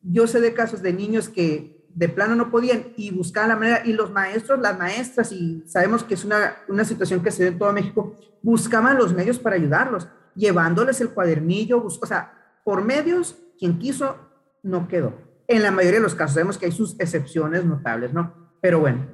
[0.00, 3.82] yo sé de casos de niños que de plano no podían y buscaban la manera,
[3.84, 7.48] y los maestros, las maestras, y sabemos que es una, una situación que se ve
[7.50, 12.32] en todo México, buscaban los medios para ayudarlos, llevándoles el cuadernillo, o sea,
[12.64, 14.16] por medios, quien quiso,
[14.62, 15.14] no quedó.
[15.46, 18.34] En la mayoría de los casos, sabemos que hay sus excepciones notables, ¿no?
[18.60, 19.06] Pero bueno,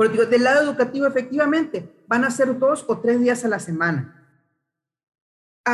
[0.00, 3.58] pero digo, del lado educativo, efectivamente, van a ser dos o tres días a la
[3.58, 4.19] semana.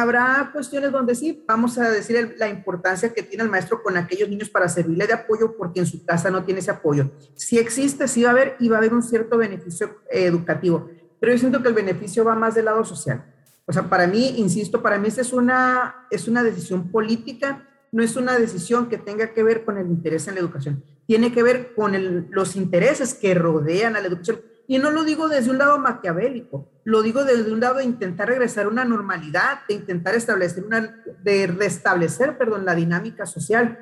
[0.00, 4.28] Habrá cuestiones donde sí, vamos a decir la importancia que tiene el maestro con aquellos
[4.28, 7.10] niños para servirle de apoyo porque en su casa no tiene ese apoyo.
[7.34, 10.90] Si existe, sí va a haber y va a haber un cierto beneficio eh, educativo,
[11.18, 13.24] pero yo siento que el beneficio va más del lado social.
[13.64, 18.02] O sea, para mí, insisto, para mí esta es una, es una decisión política, no
[18.02, 21.42] es una decisión que tenga que ver con el interés en la educación tiene que
[21.42, 24.40] ver con los intereses que rodean a la educación.
[24.68, 28.28] Y no lo digo desde un lado maquiavélico, lo digo desde un lado de intentar
[28.28, 33.78] regresar a una normalidad, de intentar establecer una, de restablecer, perdón, la dinámica social,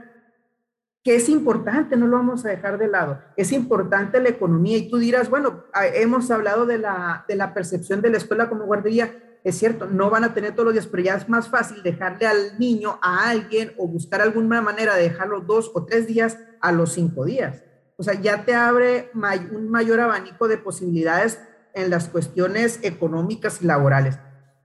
[1.03, 3.21] que es importante, no lo vamos a dejar de lado.
[3.37, 8.01] Es importante la economía y tú dirás, bueno, hemos hablado de la, de la percepción
[8.01, 9.13] de la escuela como guardería,
[9.45, 12.27] es cierto, no van a tener todos los días, pero ya es más fácil dejarle
[12.27, 16.73] al niño a alguien o buscar alguna manera de dejarlo dos o tres días a
[16.73, 17.63] los cinco días.
[17.97, 21.41] O sea, ya te abre un mayor abanico de posibilidades
[21.75, 24.19] en las cuestiones económicas y laborales.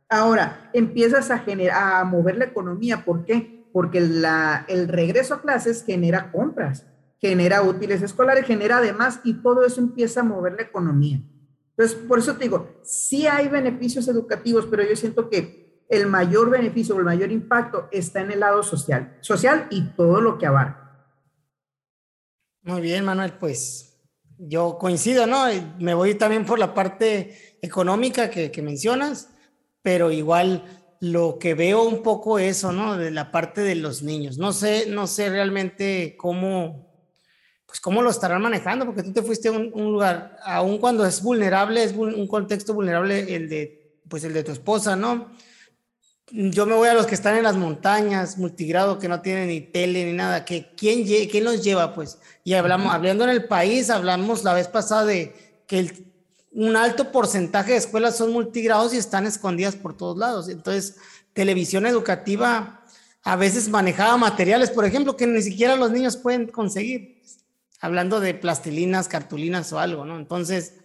[0.10, 3.06] Ahora, empiezas a, generar, a mover la economía.
[3.06, 3.68] ¿Por qué?
[3.72, 6.88] Porque el regreso a clases genera compras,
[7.20, 11.22] genera útiles escolares, genera además, y todo eso empieza a mover la economía.
[11.78, 16.50] Entonces, por eso te digo, sí hay beneficios educativos, pero yo siento que el mayor
[16.50, 20.46] beneficio o el mayor impacto está en el lado social, social y todo lo que
[20.46, 20.79] abarca.
[22.63, 23.98] Muy bien, Manuel, pues
[24.38, 25.45] yo coincido, ¿no?
[25.80, 29.30] Me voy también por la parte económica que, que mencionas,
[29.82, 30.63] pero igual
[31.00, 32.98] lo que veo un poco eso, ¿no?
[32.98, 34.38] De la parte de los niños.
[34.38, 36.93] No sé, no sé realmente cómo,
[37.65, 41.24] pues cómo lo estarán manejando, porque tú te fuiste a un, lugar, aun cuando es
[41.24, 45.32] vulnerable, es un contexto vulnerable el de, pues el de tu esposa, ¿no?
[46.32, 49.62] Yo me voy a los que están en las montañas, multigrado, que no tienen ni
[49.62, 52.20] tele ni nada, que quién, quién los lleva, pues.
[52.44, 56.06] Y hablamos, hablando en el país, hablamos la vez pasada de que
[56.52, 60.50] un alto porcentaje de escuelas son multigrados y están escondidas por todos lados.
[60.50, 60.98] Entonces,
[61.34, 62.84] televisión educativa
[63.24, 67.22] a veces manejaba materiales, por ejemplo, que ni siquiera los niños pueden conseguir,
[67.82, 70.18] hablando de plastilinas, cartulinas o algo, ¿no?
[70.18, 70.76] Entonces,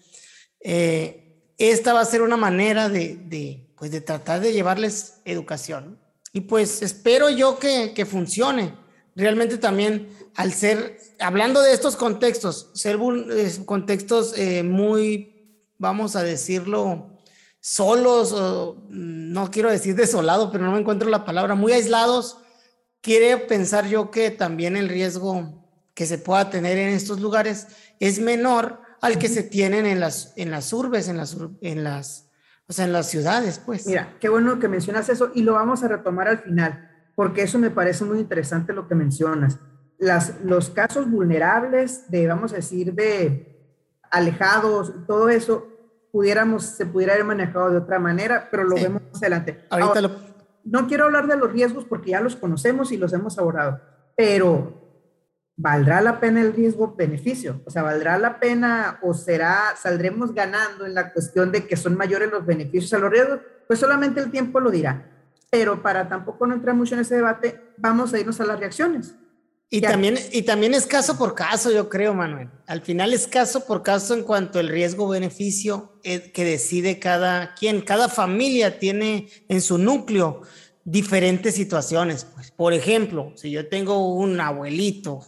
[0.61, 5.99] eh, esta va a ser una manera de pues de tratar de llevarles educación.
[6.33, 8.75] Y pues espero yo que, que funcione.
[9.17, 12.99] Realmente también al ser, hablando de estos contextos, ser
[13.65, 17.21] contextos eh, muy, vamos a decirlo,
[17.61, 22.39] solos, o, no quiero decir desolado, pero no me encuentro la palabra, muy aislados,
[23.01, 27.69] quiere pensar yo que también el riesgo que se pueda tener en estos lugares
[28.01, 32.24] es menor al que se tienen en las, en las urbes, en las, en las
[32.67, 33.87] o sea, en las ciudades, pues.
[33.87, 37.59] Mira, qué bueno que mencionas eso y lo vamos a retomar al final, porque eso
[37.59, 39.59] me parece muy interesante lo que mencionas.
[39.99, 43.55] Las, los casos vulnerables de, vamos a decir, de
[44.11, 45.69] alejados, todo eso,
[46.11, 49.65] pudiéramos, se pudiera haber manejado de otra manera, pero lo vemos más adelante.
[49.69, 50.11] Ahorita
[50.65, 53.81] No quiero hablar de los riesgos porque ya los conocemos y los hemos abordado,
[54.17, 54.84] pero
[55.57, 57.63] ¿valdrá la pena el riesgo-beneficio?
[57.65, 61.97] O sea, ¿valdrá la pena o será, saldremos ganando en la cuestión de que son
[61.97, 63.41] mayores los beneficios a los riesgos?
[63.67, 65.11] Pues solamente el tiempo lo dirá.
[65.51, 69.15] Pero para tampoco no entrar mucho en ese debate, vamos a irnos a las reacciones.
[69.71, 72.49] Y también, y también es caso por caso, yo creo, Manuel.
[72.67, 77.81] Al final es caso por caso en cuanto al riesgo-beneficio eh, que decide cada quien.
[77.81, 80.43] Cada familia tiene en su núcleo
[80.85, 82.25] diferentes situaciones.
[82.25, 85.23] Pues, por ejemplo, si yo tengo un abuelito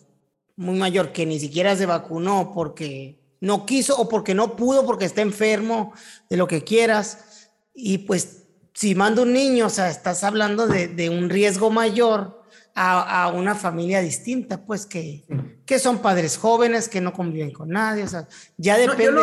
[0.56, 5.04] muy mayor que ni siquiera se vacunó porque no quiso o porque no pudo, porque
[5.04, 5.92] está enfermo,
[6.28, 7.50] de lo que quieras.
[7.74, 12.42] Y pues si manda un niño, o sea, estás hablando de, un riesgo mayor
[12.74, 15.24] a, una familia distinta, pues que,
[15.64, 19.22] que son padres jóvenes, que no conviven con nadie, o sea, ya depende.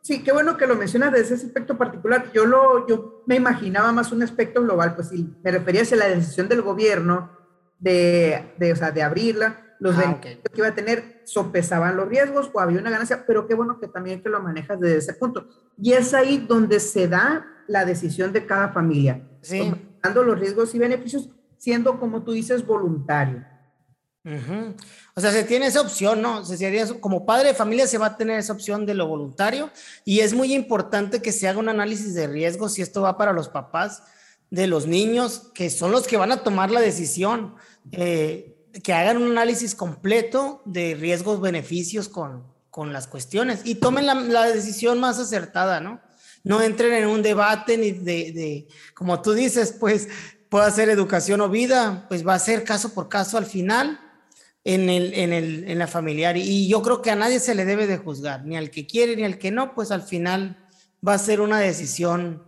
[0.00, 2.30] sí, qué bueno que lo mencionas desde ese aspecto particular.
[2.32, 6.08] Yo, lo, yo me imaginaba más un aspecto global, pues si me refería a la
[6.08, 7.36] decisión del gobierno
[7.78, 12.08] de, de, o sea, de abrirla, los ah, beneficios que iba a tener sopesaban los
[12.08, 15.14] riesgos o había una ganancia, pero qué bueno que también que lo manejas desde ese
[15.14, 15.48] punto.
[15.80, 19.72] Y es ahí donde se da la decisión de cada familia, sí.
[20.02, 23.44] dando los riesgos y beneficios, siendo, como tú dices, voluntario.
[25.14, 26.44] O sea, se tiene esa opción, ¿no?
[26.44, 29.70] Se sería, como padre de familia se va a tener esa opción de lo voluntario
[30.04, 33.32] y es muy importante que se haga un análisis de riesgos si esto va para
[33.32, 34.02] los papás
[34.50, 37.54] de los niños, que son los que van a tomar la decisión.
[37.92, 38.49] Eh,
[38.82, 44.44] que hagan un análisis completo de riesgos, beneficios con, con las cuestiones y tomen la,
[44.46, 46.00] decisión más acertada, ¿no?
[46.42, 50.08] No entren en un debate ni de, de, como tú dices, pues
[50.48, 54.00] puede ser educación o vida, pues va a ser caso por caso al final
[54.64, 56.36] en, el, en, el, en la familiar.
[56.36, 59.16] Y yo creo que a nadie se le debe de juzgar, ni al que quiere
[59.16, 60.56] ni al que no, pues al final
[61.06, 62.44] va a ser una decisión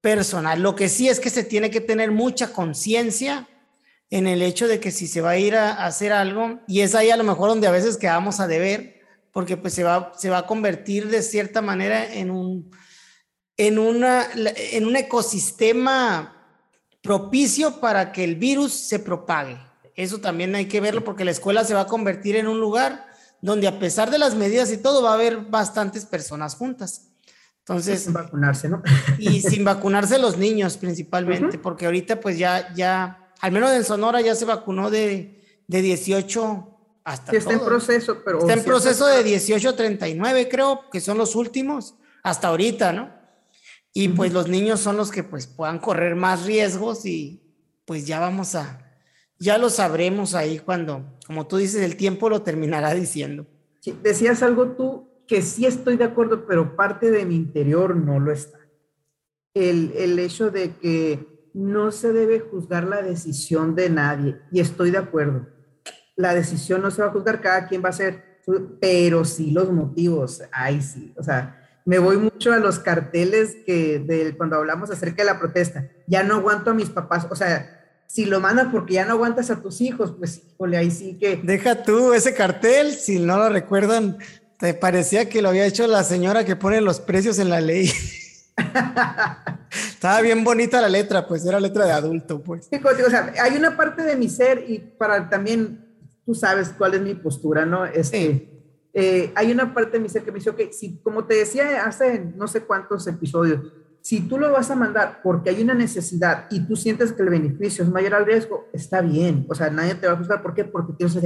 [0.00, 0.60] personal.
[0.60, 3.48] Lo que sí es que se tiene que tener mucha conciencia
[4.10, 6.94] en el hecho de que si se va a ir a, hacer algo, y es
[6.94, 9.00] ahí a lo mejor donde a veces quedamos a deber,
[9.32, 12.70] porque pues se va, se va a convertir de cierta manera en un,
[13.56, 16.34] en, una, en un ecosistema
[17.02, 19.58] propicio para que el virus se propague.
[19.94, 23.06] Eso también hay que verlo porque la escuela se va a convertir en un lugar
[23.40, 27.10] donde a pesar de las medidas y todo va a haber bastantes personas juntas.
[27.58, 28.82] Entonces, sin vacunarse, ¿no?
[29.18, 34.22] y sin vacunarse los niños principalmente, porque ahorita pues ya, ya, al menos en Sonora
[34.22, 36.66] ya se vacunó de, de 18
[37.04, 37.30] hasta.
[37.30, 38.38] Sí, está en proceso, pero.
[38.38, 43.12] Está en proceso de 18 a 39, creo, que son los últimos, hasta ahorita, ¿no?
[43.92, 47.42] Y pues los niños son los que pues puedan correr más riesgos y
[47.84, 48.80] pues ya vamos a,
[49.38, 53.46] ya lo sabremos ahí cuando, como tú dices, el tiempo lo terminará diciendo.
[53.80, 58.20] Sí, decías algo tú que sí estoy de acuerdo, pero parte de mi interior no
[58.20, 58.58] lo está.
[59.52, 64.90] El, el hecho de que no se debe juzgar la decisión de nadie, y estoy
[64.90, 65.46] de acuerdo.
[66.16, 68.40] La decisión no se va a juzgar, cada quien va a ser,
[68.80, 73.98] pero sí los motivos, ay sí, o sea, me voy mucho a los carteles que
[73.98, 77.80] de, cuando hablamos acerca de la protesta, ya no aguanto a mis papás, o sea,
[78.06, 81.40] si lo mandas porque ya no aguantas a tus hijos, pues, híjole, ahí sí que...
[81.42, 84.18] Deja tú ese cartel, si no lo recuerdan,
[84.58, 87.90] te parecía que lo había hecho la señora que pone los precios en la ley.
[89.74, 92.68] Estaba bien bonita la letra, pues era letra de adulto, pues.
[92.70, 95.84] Sí, o sea, hay una parte de mi ser y para también,
[96.24, 97.84] tú sabes cuál es mi postura, ¿no?
[97.84, 98.54] Este,
[98.92, 101.84] eh, hay una parte de mi ser que me dice, ok, si como te decía
[101.84, 103.60] hace no sé cuántos episodios,
[104.00, 107.30] Si tú lo vas a mandar porque hay una necesidad y tú sientes que el
[107.30, 109.46] beneficio es mayor al riesgo, está bien.
[109.48, 110.42] O sea, nadie te va a juzgar.
[110.42, 110.64] ¿Por qué?
[110.64, 111.16] Porque tienes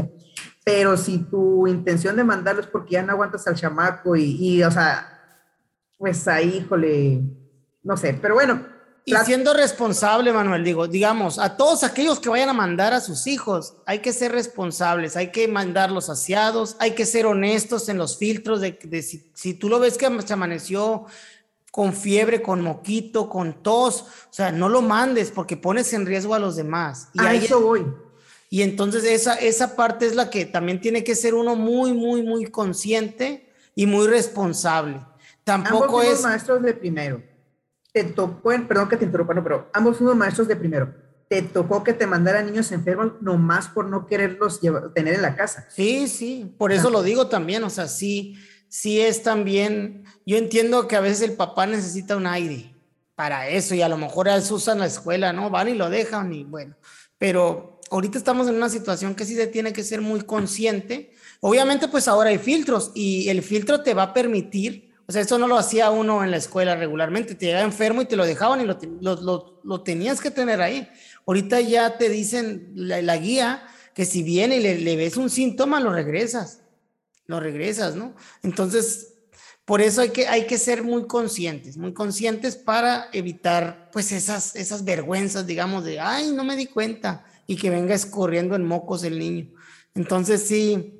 [0.64, 4.62] Pero si tu intención de mandarlo es porque ya no aguantas al chamaco y, y
[4.62, 5.17] o sea,
[5.98, 7.20] pues ahí, híjole,
[7.82, 8.14] no sé.
[8.14, 8.64] Pero bueno,
[9.08, 13.26] y siendo responsable, Manuel, digo, digamos, a todos aquellos que vayan a mandar a sus
[13.26, 18.18] hijos, hay que ser responsables, hay que mandarlos aseados, hay que ser honestos en los
[18.18, 19.02] filtros de,
[19.34, 21.06] si, tú lo ves que se amaneció
[21.72, 26.34] con fiebre, con moquito, con tos, o sea, no lo mandes porque pones en riesgo
[26.34, 27.08] a los demás.
[27.14, 27.86] Y a eso voy.
[28.50, 32.22] Y entonces esa, esa parte es la que también tiene que ser uno muy, muy,
[32.22, 35.00] muy consciente y muy responsable.
[35.48, 36.22] Tampoco es...
[36.22, 37.22] maestros de primero
[37.92, 40.94] te tocó, perdón que te interrumpa, no, pero ambos fuimos maestros de primero.
[41.28, 44.60] Te tocó que te mandaran niños enfermos nomás por no quererlos
[44.94, 45.66] tener en la casa.
[45.70, 48.36] Sí, sí, por eso lo digo también, o sea, sí,
[48.68, 52.74] sí es también, yo entiendo que a veces el papá necesita un aire
[53.14, 55.50] para eso y a lo mejor se usan la escuela, ¿no?
[55.50, 56.76] Van y lo dejan y bueno,
[57.18, 61.12] pero ahorita estamos en una situación que sí se tiene que ser muy consciente.
[61.40, 65.38] Obviamente, pues ahora hay filtros y el filtro te va a permitir o sea, eso
[65.38, 67.34] no lo hacía uno en la escuela regularmente.
[67.34, 70.86] Te llegaba enfermo y te lo dejaban y lo, lo, lo, tenías que tener ahí.
[71.26, 75.80] Ahorita ya te dicen la, guía que si viene y le, le, ves un síntoma,
[75.80, 76.60] lo regresas.
[77.24, 78.14] Lo regresas, ¿no?
[78.42, 79.14] Entonces,
[79.64, 84.56] por eso hay que, hay que ser muy conscientes, muy conscientes para evitar, pues, esas,
[84.56, 89.04] esas vergüenzas, digamos, de, ay, no me di cuenta, y que venga escorriendo en mocos
[89.04, 89.48] el niño.
[89.94, 90.97] Entonces, sí,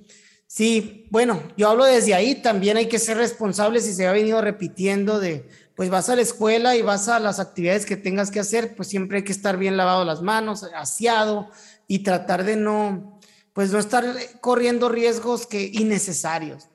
[0.51, 4.41] Sí, bueno, yo hablo desde ahí, también hay que ser responsables y se ha venido
[4.41, 5.47] repitiendo de,
[5.77, 8.89] pues vas a la escuela y vas a las actividades que tengas que hacer, pues
[8.89, 11.51] siempre hay que estar bien lavado las manos, aseado
[11.87, 13.21] y tratar de no,
[13.53, 14.07] pues no estar
[14.41, 16.71] corriendo riesgos que innecesarios.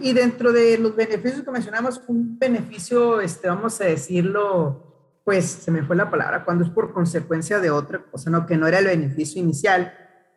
[0.00, 5.70] Y dentro de los beneficios que mencionamos, un beneficio, este, vamos a decirlo, pues se
[5.70, 8.78] me fue la palabra, cuando es por consecuencia de otra cosa, no, que no era
[8.78, 9.92] el beneficio inicial.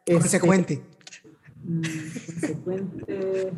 [0.05, 0.90] Este, Consecuente.
[1.65, 3.53] Consecuente.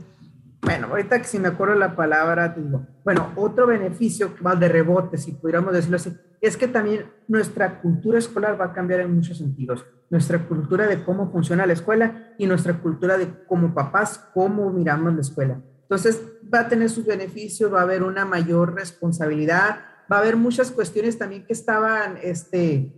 [0.62, 5.18] Bueno, ahorita que si me acuerdo la palabra, digo, bueno, otro beneficio más de rebote,
[5.18, 9.38] si pudiéramos decirlo así, es que también nuestra cultura escolar va a cambiar en muchos
[9.38, 9.86] sentidos.
[10.10, 15.14] Nuestra cultura de cómo funciona la escuela y nuestra cultura de como papás, cómo miramos
[15.16, 15.62] la escuela.
[15.82, 16.22] Entonces,
[16.54, 19.80] va a tener sus beneficios, va a haber una mayor responsabilidad,
[20.12, 22.94] va a haber muchas cuestiones también que estaban, este,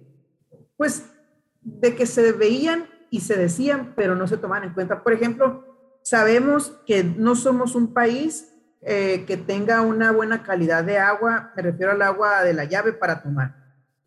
[0.78, 1.06] pues,
[1.62, 2.86] de que se veían
[3.16, 5.02] y se decían, pero no se toman en cuenta.
[5.02, 5.64] Por ejemplo,
[6.02, 11.62] sabemos que no somos un país eh, que tenga una buena calidad de agua, me
[11.62, 13.56] refiero al agua de la llave para tomar,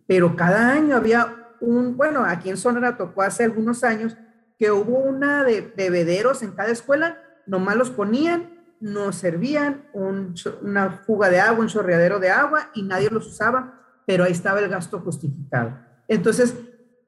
[0.06, 4.14] pero cada año había un, bueno, aquí en Sonora tocó hace algunos años
[4.58, 11.30] que hubo una de bebederos en cada escuela, nomás los ponían, no servían, una fuga
[11.30, 15.00] de agua, un chorreadero de agua y nadie los usaba, pero ahí estaba el gasto
[15.00, 15.78] justificado.
[16.08, 16.54] Entonces,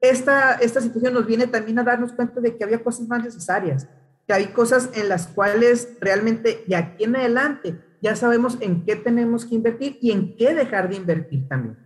[0.01, 3.87] esta, esta situación nos viene también a darnos cuenta de que había cosas más necesarias,
[4.27, 8.95] que hay cosas en las cuales realmente de aquí en adelante ya sabemos en qué
[8.95, 11.77] tenemos que invertir y en qué dejar de invertir también.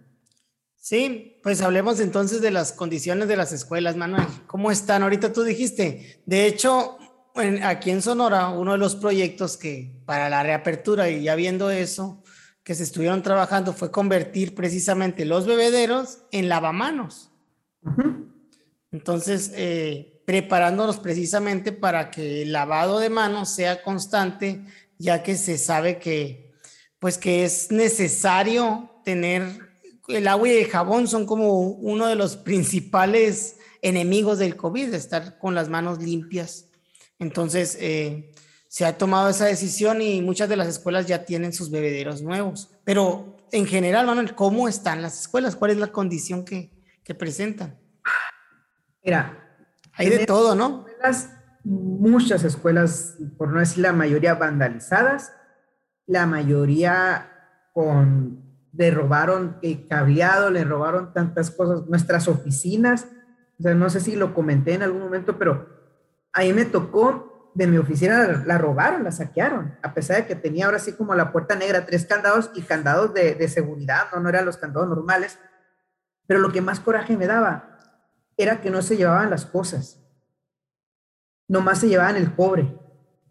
[0.77, 4.27] Sí, pues hablemos entonces de las condiciones de las escuelas, Manuel.
[4.47, 5.03] ¿Cómo están?
[5.03, 6.97] Ahorita tú dijiste, de hecho,
[7.63, 12.23] aquí en Sonora, uno de los proyectos que para la reapertura y ya viendo eso,
[12.63, 17.31] que se estuvieron trabajando fue convertir precisamente los bebederos en lavamanos.
[18.91, 24.61] Entonces, eh, preparándonos precisamente para que el lavado de manos sea constante,
[24.97, 26.53] ya que se sabe que,
[26.99, 29.59] pues que es necesario tener
[30.07, 35.37] el agua y el jabón son como uno de los principales enemigos del COVID, estar
[35.37, 36.69] con las manos limpias.
[37.19, 38.31] Entonces, eh,
[38.67, 42.71] se ha tomado esa decisión y muchas de las escuelas ya tienen sus bebederos nuevos.
[42.83, 45.55] Pero en general, Manuel, ¿cómo están las escuelas?
[45.55, 46.74] ¿Cuál es la condición que,
[47.05, 47.79] que presentan?
[49.03, 49.61] Mira,
[49.93, 50.83] hay de todo, ¿no?
[51.63, 55.33] muchas escuelas, por no decir la mayoría, vandalizadas,
[56.05, 57.31] la mayoría
[57.73, 58.43] con,
[58.73, 63.07] le robaron el cableado, le robaron tantas cosas, nuestras oficinas,
[63.59, 65.67] o sea, no sé si lo comenté en algún momento, pero
[66.33, 70.65] ahí me tocó, de mi oficina la, robaron, la saquearon, a pesar de que tenía
[70.65, 74.29] ahora sí como la puerta negra, tres candados y candados de, de seguridad, no, no
[74.29, 75.39] eran los candados normales,
[76.27, 77.79] pero lo que más coraje me daba
[78.37, 80.01] era que no se llevaban las cosas,
[81.47, 82.77] nomás se llevaban el cobre.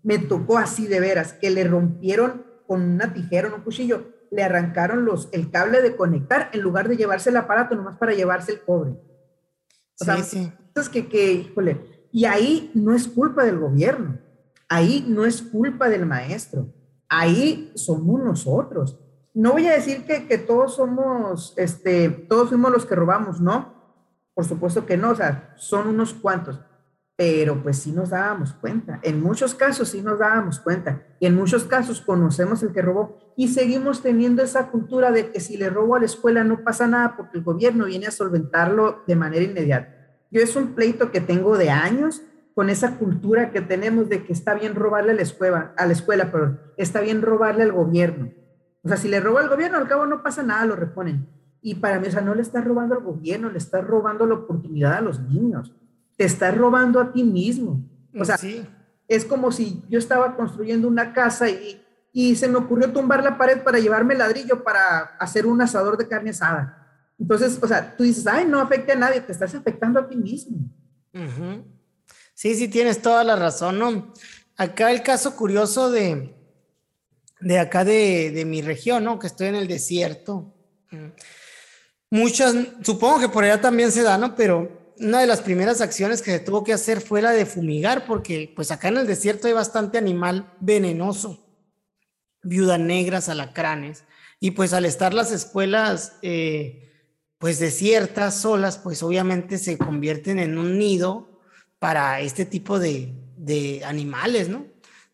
[0.03, 5.05] Me tocó así de veras, que le rompieron con una tijera, un cuchillo, le arrancaron
[5.05, 8.61] los, el cable de conectar en lugar de llevarse el aparato, nomás para llevarse el
[8.61, 8.92] cobre.
[10.01, 10.53] O sea, sí,
[10.92, 14.18] que, que, híjole, y ahí no es culpa del gobierno,
[14.68, 16.72] ahí no es culpa del maestro,
[17.09, 18.99] ahí somos nosotros.
[19.35, 23.74] No voy a decir que, todos somos, este, todos fuimos los que robamos, ¿no?
[24.32, 26.61] Por supuesto que no, o sea, son unos cuantos,
[27.16, 29.01] pero pues sí nos dábamos cuenta.
[29.03, 33.18] En muchos casos sí nos dábamos cuenta y en muchos casos conocemos el que robó
[33.37, 36.87] y seguimos teniendo esa cultura de que si le robo a la escuela no pasa
[36.87, 40.16] nada porque el gobierno viene a solventarlo de manera inmediata.
[40.30, 42.22] Yo es un pleito que tengo de años
[42.55, 45.93] con esa cultura que tenemos de que está bien robarle a la escuela, a la
[45.93, 48.30] escuela, pero está bien robarle al gobierno.
[48.85, 51.26] O sea, si le roba al gobierno, al cabo no pasa nada, lo reponen.
[51.62, 54.35] Y para mí, o sea, no le estás robando al gobierno, le estás robando la
[54.35, 55.72] oportunidad a los niños.
[56.16, 57.82] Te estás robando a ti mismo.
[58.18, 58.39] O sea,
[59.09, 61.82] es como si yo estaba construyendo una casa y,
[62.12, 66.07] y se me ocurrió tumbar la pared para llevarme ladrillo para hacer un asador de
[66.07, 66.87] carne asada.
[67.18, 70.16] Entonces, o sea, tú dices, ay, no afecte a nadie, te estás afectando a ti
[70.16, 70.59] mismo.
[72.35, 74.12] Sí, sí, tienes toda la razón, ¿no?
[74.57, 76.34] Acá el caso curioso de,
[77.45, 79.18] de acá de, de mi región, ¿no?
[79.18, 80.53] Que estoy en el desierto.
[82.11, 84.34] Muchas, supongo que por allá también se da, ¿no?
[84.34, 88.07] Pero una de las primeras acciones que se tuvo que hacer fue la de fumigar,
[88.07, 91.47] porque pues acá en el desierto hay bastante animal venenoso,
[92.42, 94.05] viudas negras, alacranes,
[94.40, 96.92] y pues al estar las escuelas eh,
[97.38, 101.40] pues desiertas, solas, pues obviamente se convierten en un nido
[101.78, 103.12] para este tipo de,
[103.84, 104.66] animales, ¿no?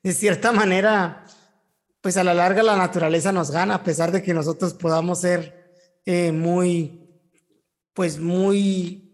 [0.02, 1.26] De cierta manera,
[2.00, 5.74] pues a la larga la naturaleza nos gana, a pesar de que nosotros podamos ser
[6.06, 7.08] eh, muy,
[7.92, 9.10] pues muy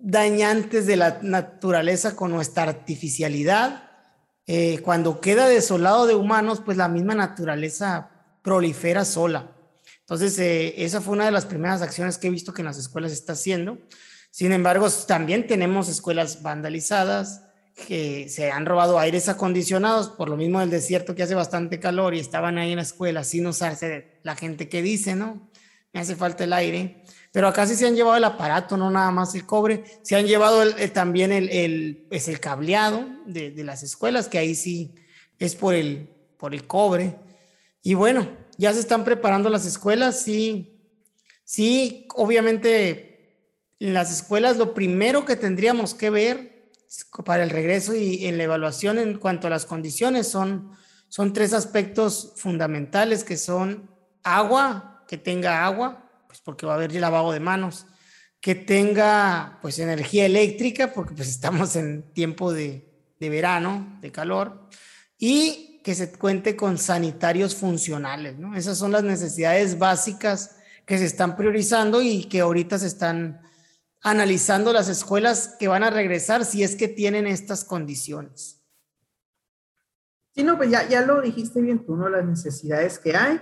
[0.00, 3.84] dañantes de la naturaleza con nuestra artificialidad.
[4.46, 8.10] Eh, cuando queda desolado de humanos, pues la misma naturaleza
[8.42, 9.54] prolifera sola.
[10.00, 12.78] Entonces, eh, esa fue una de las primeras acciones que he visto que en las
[12.78, 13.78] escuelas se está haciendo.
[14.30, 17.42] Sin embargo, también tenemos escuelas vandalizadas
[17.86, 22.14] que se han robado aires acondicionados por lo mismo del desierto que hace bastante calor
[22.14, 25.48] y estaban ahí en la escuela sin usarse la gente que dice, ¿no?
[25.92, 27.02] Me hace falta el aire.
[27.32, 30.26] Pero acá sí se han llevado el aparato, no nada más el cobre, se han
[30.26, 30.62] llevado
[30.92, 34.94] también el, es el cableado de, de, las escuelas, que ahí sí
[35.38, 37.16] es por el, por el cobre.
[37.82, 40.80] Y bueno, ya se están preparando las escuelas, sí,
[41.44, 43.08] sí, obviamente
[43.78, 46.57] en las escuelas lo primero que tendríamos que ver
[47.24, 50.70] para el regreso y en la evaluación en cuanto a las condiciones son,
[51.08, 53.90] son tres aspectos fundamentales que son
[54.22, 57.86] agua, que tenga agua, pues porque va a haber lavado de manos,
[58.40, 64.68] que tenga pues energía eléctrica, porque pues estamos en tiempo de, de verano, de calor,
[65.18, 68.54] y que se cuente con sanitarios funcionales, ¿no?
[68.54, 73.40] Esas son las necesidades básicas que se están priorizando y que ahorita se están
[74.02, 78.62] analizando las escuelas que van a regresar si es que tienen estas condiciones.
[80.34, 82.08] Sí, no, pues ya, ya lo dijiste bien tú, ¿no?
[82.08, 83.40] Las necesidades que hay.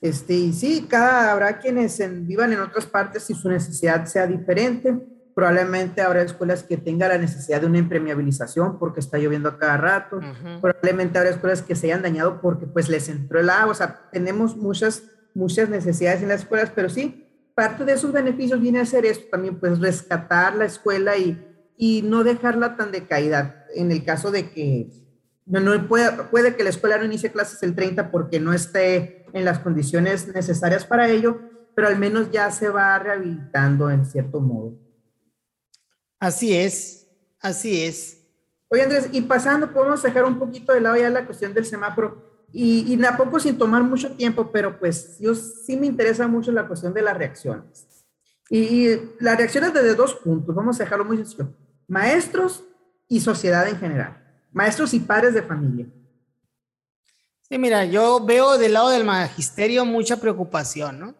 [0.00, 4.98] Este, y sí, cada, habrá quienes vivan en otras partes y su necesidad sea diferente.
[5.34, 9.76] Probablemente habrá escuelas que tengan la necesidad de una impermeabilización porque está lloviendo a cada
[9.76, 10.20] rato.
[10.60, 13.72] Probablemente habrá escuelas que se hayan dañado porque pues les entró el agua.
[13.72, 15.02] O sea, tenemos muchas,
[15.34, 17.27] muchas necesidades en las escuelas, pero sí,
[17.58, 21.44] parte de esos beneficios viene a ser esto también, pues rescatar la escuela y,
[21.76, 23.66] y no dejarla tan decaída.
[23.74, 24.92] En el caso de que
[25.44, 29.26] no, no puede, puede que la escuela no inicie clases el 30 porque no esté
[29.32, 31.40] en las condiciones necesarias para ello,
[31.74, 34.78] pero al menos ya se va rehabilitando en cierto modo.
[36.20, 37.08] Así es,
[37.40, 38.24] así es.
[38.68, 42.27] Oye Andrés, y pasando, podemos dejar un poquito de lado ya la cuestión del semáforo
[42.52, 46.66] y, y tampoco sin tomar mucho tiempo, pero pues yo sí me interesa mucho la
[46.66, 47.88] cuestión de las reacciones.
[48.50, 48.88] Y,
[49.20, 51.52] las reacciones desde dos puntos, vamos a dejarlo muy sencillo.
[51.86, 52.64] Maestros
[53.08, 54.24] y sociedad en general.
[54.52, 55.86] Maestros y padres de familia.
[57.48, 61.14] Sí, mira, yo veo del lado del magisterio mucha preocupación, ¿no?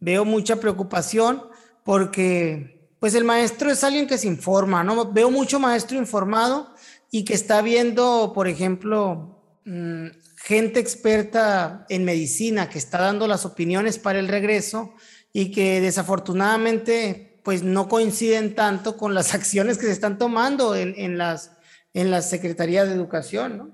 [0.00, 1.42] Veo mucha preocupación
[1.84, 5.12] porque, pues el maestro es alguien que se informa, ¿no?
[5.12, 6.72] Veo mucho maestro informado
[7.10, 10.06] y que está viendo, por ejemplo, mm,
[10.44, 14.92] gente experta en medicina que está dando las opiniones para el regreso
[15.32, 20.94] y que desafortunadamente pues no coinciden tanto con las acciones que se están tomando en,
[20.98, 21.52] en las,
[21.94, 23.70] en la Secretaría de Educación, ¿no?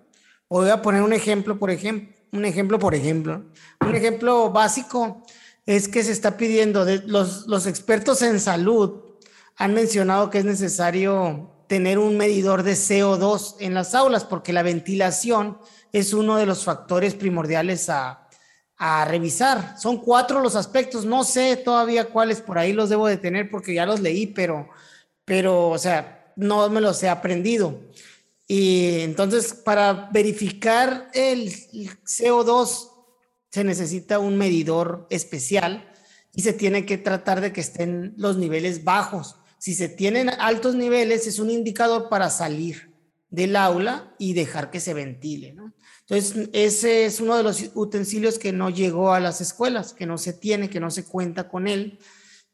[0.48, 3.50] Voy a poner un ejemplo, por ejemplo, un ejemplo, por ejemplo,
[3.80, 5.24] un ejemplo básico
[5.66, 9.16] es que se está pidiendo, de, los, los expertos en salud
[9.56, 14.62] han mencionado que es necesario tener un medidor de CO2 en las aulas porque la
[14.62, 15.58] ventilación
[15.92, 18.28] es uno de los factores primordiales a,
[18.76, 19.76] a revisar.
[19.78, 23.74] Son cuatro los aspectos, no sé todavía cuáles por ahí los debo de tener porque
[23.74, 24.68] ya los leí, pero,
[25.24, 27.78] pero, o sea, no me los he aprendido.
[28.48, 32.90] Y entonces, para verificar el CO2
[33.50, 35.92] se necesita un medidor especial
[36.34, 39.36] y se tiene que tratar de que estén los niveles bajos.
[39.58, 42.90] Si se tienen altos niveles, es un indicador para salir
[43.28, 45.52] del aula y dejar que se ventile.
[45.52, 45.72] ¿no?
[46.10, 50.18] Entonces, ese es uno de los utensilios que no llegó a las escuelas, que no
[50.18, 52.00] se tiene, que no se cuenta con él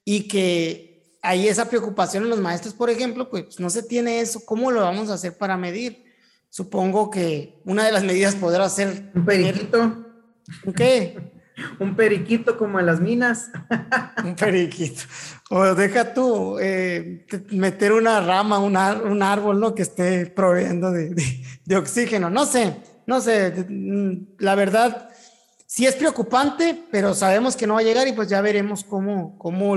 [0.04, 4.44] y que hay esa preocupación en los maestros, por ejemplo, pues no se tiene eso.
[4.44, 6.04] ¿Cómo lo vamos a hacer para medir?
[6.50, 9.10] Supongo que una de las medidas podrá ser...
[9.14, 10.04] Un periquito.
[10.64, 11.32] ¿Un qué?
[11.80, 13.50] un periquito como en las minas.
[14.24, 15.02] un periquito.
[15.48, 19.74] O deja tú eh, meter una rama, un, un, árbol, ¿no?
[19.74, 21.14] Que esté proveyendo de,
[21.64, 22.30] de, oxígeno.
[22.30, 22.76] No sé,
[23.06, 23.66] no sé.
[24.38, 25.10] La verdad,
[25.66, 29.38] sí es preocupante, pero sabemos que no va a llegar y pues ya veremos cómo,
[29.38, 29.76] cómo,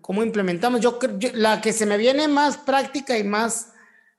[0.00, 0.80] cómo implementamos.
[0.80, 0.98] Yo,
[1.34, 3.72] la que se me viene más práctica y más,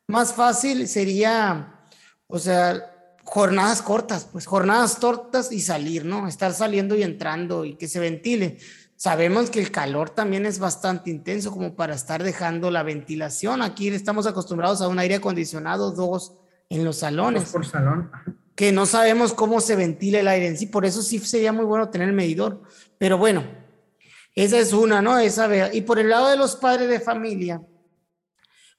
[0.08, 1.80] más fácil sería,
[2.28, 2.88] o sea,
[3.24, 6.28] jornadas cortas, pues jornadas tortas y salir, ¿no?
[6.28, 8.58] Estar saliendo y entrando y que se ventile.
[8.96, 13.64] Sabemos que el calor también es bastante intenso como para estar dejando la ventilación.
[13.64, 16.38] Aquí estamos acostumbrados a un aire acondicionado, dos
[16.70, 17.52] en los salones.
[17.52, 18.12] por salón.
[18.62, 20.68] Que no sabemos cómo se ventila el aire en sí.
[20.68, 22.62] Por eso sí sería muy bueno tener el medidor.
[23.00, 23.44] Pero bueno,
[24.36, 25.18] esa es una, ¿no?
[25.18, 27.60] Esa Y por el lado de los padres de familia,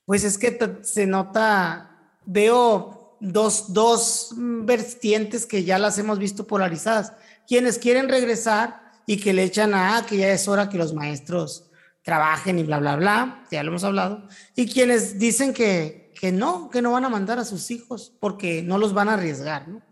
[0.05, 7.15] pues es que se nota, veo dos, dos vertientes que ya las hemos visto polarizadas.
[7.49, 10.95] Quienes quieren regresar y que le echan a ah, que ya es hora que los
[10.95, 11.73] maestros
[12.03, 14.29] trabajen y bla, bla, bla, ya lo hemos hablado.
[14.55, 18.63] Y quienes dicen que, que no, que no van a mandar a sus hijos porque
[18.63, 19.83] no los van a arriesgar, ¿no?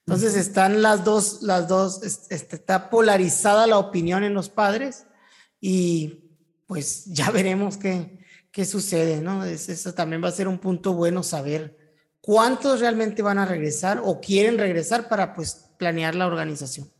[0.00, 5.06] Entonces están las dos, las dos, este, está polarizada la opinión en los padres
[5.62, 6.28] y
[6.66, 9.46] pues ya veremos qué, qué sucede, ¿no?
[9.46, 11.78] eso también va a ser un punto bueno saber
[12.20, 16.92] ¿Cuántos realmente van a regresar o quieren regresar para pues planear la organización?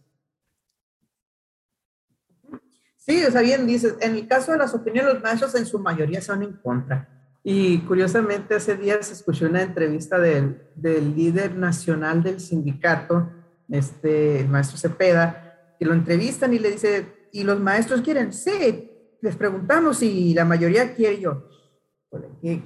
[2.97, 5.79] Sí, o sea, bien dices, en el caso de las opiniones, los maestros en su
[5.79, 7.22] mayoría son en contra.
[7.45, 13.31] Y curiosamente, hace días escuché una entrevista del, del líder nacional del sindicato,
[13.69, 18.33] este, el maestro Cepeda, que lo entrevistan y le dice, ¿y los maestros quieren?
[18.33, 18.91] Sí,
[19.21, 21.49] les preguntamos y la mayoría quiere yo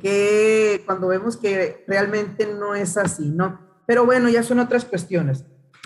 [0.00, 3.60] que, cuando vemos que realmente no es así, ¿no?
[3.86, 5.44] Pero bueno, ya son otras cuestiones.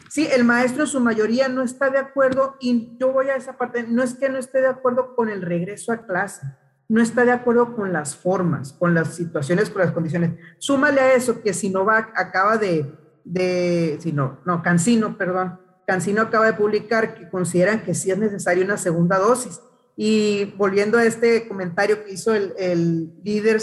[0.09, 3.57] Sí, el maestro en su mayoría no está de acuerdo y yo voy a esa
[3.57, 6.47] parte, no es que no esté de acuerdo con el regreso a clase,
[6.91, 10.33] no está de acuerdo con las formas, con las situaciones, con las condiciones.
[10.59, 16.47] Súmale a eso que Sinovac acaba de, de si no, no, Cancino, perdón, Cancino acaba
[16.47, 19.61] de publicar que consideran que sí es necesaria una segunda dosis.
[19.97, 23.63] Y volviendo a este comentario que hizo el, el líder,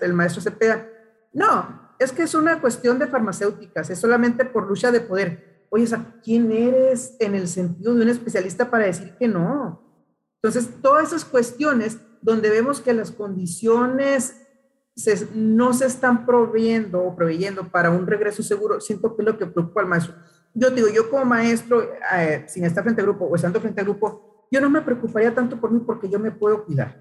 [0.00, 0.88] el maestro Cepeda,
[1.32, 5.66] no, es que es una cuestión de farmacéuticas, es solamente por lucha de poder.
[5.70, 5.86] Oye,
[6.24, 9.80] ¿quién eres en el sentido de un especialista para decir que no?
[10.42, 14.34] Entonces, todas esas cuestiones donde vemos que las condiciones
[15.34, 19.46] no se están proveyendo o proveyendo para un regreso seguro, siento que es lo que
[19.46, 20.14] preocupa al maestro.
[20.54, 21.82] Yo digo, yo como maestro,
[22.16, 25.34] eh, sin estar frente al grupo o estando frente al grupo, yo no me preocuparía
[25.34, 26.96] tanto por mí porque yo me puedo cuidar.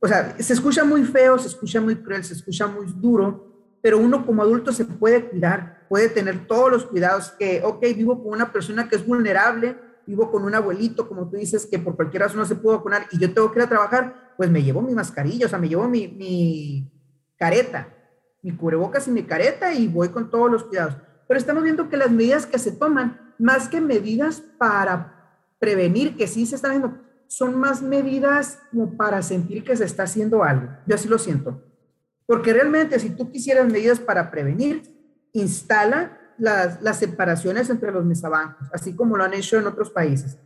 [0.00, 3.98] O sea, se escucha muy feo, se escucha muy cruel, se escucha muy duro, pero
[3.98, 8.32] uno como adulto se puede cuidar, puede tener todos los cuidados que, ok, vivo con
[8.32, 12.22] una persona que es vulnerable, vivo con un abuelito, como tú dices, que por cualquier
[12.22, 14.82] razón no se puede vacunar y yo tengo que ir a trabajar, pues me llevo
[14.82, 16.90] mi mascarilla, o sea, me llevo mi, mi
[17.36, 17.88] careta,
[18.42, 20.96] mi cubrebocas y mi careta y voy con todos los cuidados.
[21.26, 26.26] Pero estamos viendo que las medidas que se toman, más que medidas para prevenir, que
[26.26, 30.68] sí se están haciendo, son más medidas como para sentir que se está haciendo algo.
[30.86, 31.62] Yo así lo siento.
[32.26, 34.82] Porque realmente si tú quisieras medidas para prevenir,
[35.32, 40.38] instala las, separaciones entre los mesabancos, así como lo han hecho en otros países.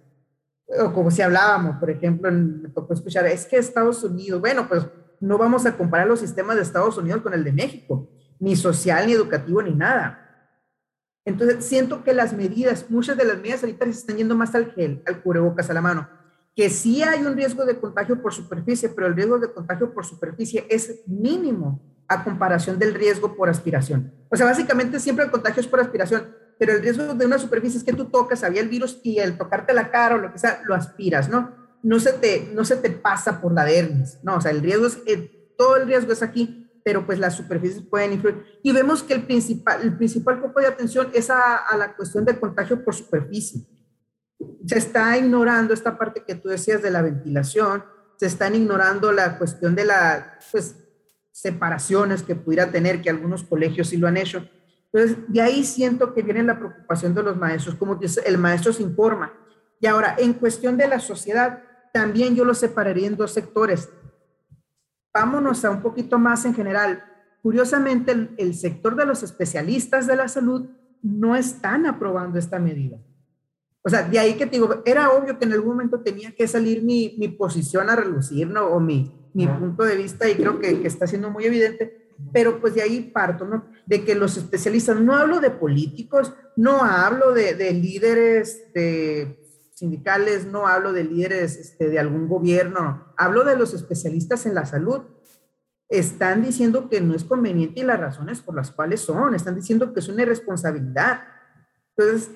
[0.78, 4.86] O como si hablábamos, por ejemplo, me tocó escuchar, es que Estados Unidos, bueno, pues
[5.20, 9.06] no vamos a comparar los sistemas de Estados Unidos con el de México, ni social,
[9.06, 10.26] ni educativo, ni nada.
[11.24, 15.02] Entonces, siento que las medidas, muchas de las medidas sanitarias están yendo más al gel,
[15.06, 16.08] al cubrebocas, a la mano.
[16.56, 20.06] Que sí hay un riesgo de contagio por superficie, pero el riesgo de contagio por
[20.06, 24.12] superficie es mínimo a comparación del riesgo por aspiración.
[24.28, 27.78] O sea, básicamente siempre el contagio es por aspiración, pero el riesgo de una superficie
[27.78, 30.38] es que tú tocas, había el virus y el tocarte la cara o lo que
[30.38, 31.54] sea, lo aspiras, ¿no?
[31.82, 34.36] No se te, no se te pasa por la dermis, ¿no?
[34.36, 37.82] O sea, el riesgo es, eh, todo el riesgo es aquí pero pues las superficies
[37.82, 38.44] pueden influir.
[38.62, 42.40] Y vemos que el principal, el principal foco de atención es a, la cuestión del
[42.40, 43.66] contagio por superficie.
[44.66, 47.84] Se está ignorando esta parte que tú decías de la ventilación,
[48.16, 50.76] se están ignorando la cuestión de las pues,
[51.40, 54.48] separaciones que pudiera tener, que algunos colegios sí lo han hecho.
[54.92, 58.72] Entonces, de ahí siento que viene la preocupación de los maestros, como dice, el maestro
[58.72, 59.32] se informa.
[59.80, 61.62] Y ahora, en cuestión de la sociedad,
[61.92, 63.88] también yo lo separaría en dos sectores.
[65.14, 67.02] Vámonos a un poquito más en general.
[67.42, 70.68] Curiosamente, el, el sector de los especialistas de la salud
[71.02, 72.98] no están aprobando esta medida.
[73.82, 76.46] O sea, de ahí que te digo, era obvio que en algún momento tenía que
[76.46, 78.66] salir mi, mi posición a relucir, ¿no?
[78.66, 82.60] O mi, mi punto de vista, y creo que, que, está siendo muy evidente, pero
[82.60, 83.66] pues de ahí parto, ¿no?
[83.86, 89.40] De que los especialistas, no hablo de políticos, no hablo de, de líderes de
[89.80, 94.66] sindicales, no hablo de líderes este, de algún gobierno, hablo de los especialistas en la
[94.66, 95.00] salud.
[95.88, 99.94] Están diciendo que no es conveniente y las razones por las cuales son, están diciendo
[99.94, 101.22] que es una irresponsabilidad.
[101.96, 102.30] Entonces,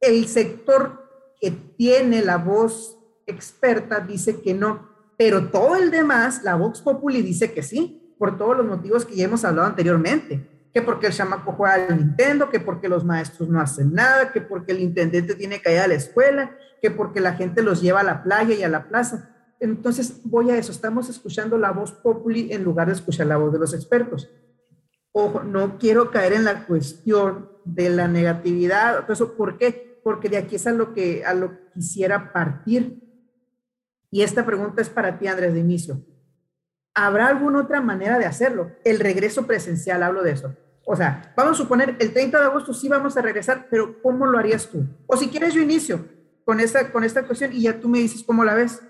[0.00, 1.06] el sector
[1.38, 4.89] que tiene la voz experta dice que no,
[5.20, 9.16] pero todo el demás, la Vox Populi dice que sí, por todos los motivos que
[9.16, 10.48] ya hemos hablado anteriormente.
[10.72, 14.40] Que porque el chamaco juega al Nintendo, que porque los maestros no hacen nada, que
[14.40, 18.00] porque el intendente tiene que ir a la escuela, que porque la gente los lleva
[18.00, 19.28] a la playa y a la plaza.
[19.60, 23.52] Entonces, voy a eso, estamos escuchando la voz populi en lugar de escuchar la voz
[23.52, 24.30] de los expertos.
[25.12, 29.00] Ojo, no quiero caer en la cuestión de la negatividad.
[29.00, 29.90] Entonces, ¿por qué?
[30.02, 33.09] porque de aquí es a lo que, a lo quisiera partir.
[34.10, 36.00] Y esta pregunta es para ti, Andrés, de inicio.
[36.94, 38.72] ¿Habrá alguna otra manera de hacerlo?
[38.84, 40.54] El regreso presencial, hablo de eso.
[40.84, 44.26] O sea, vamos a suponer, el 30 de agosto sí vamos a regresar, pero ¿cómo
[44.26, 44.84] lo harías tú?
[45.06, 46.04] O si quieres, yo inicio
[46.44, 48.80] con esta, con esta cuestión y ya tú me dices cómo la ves.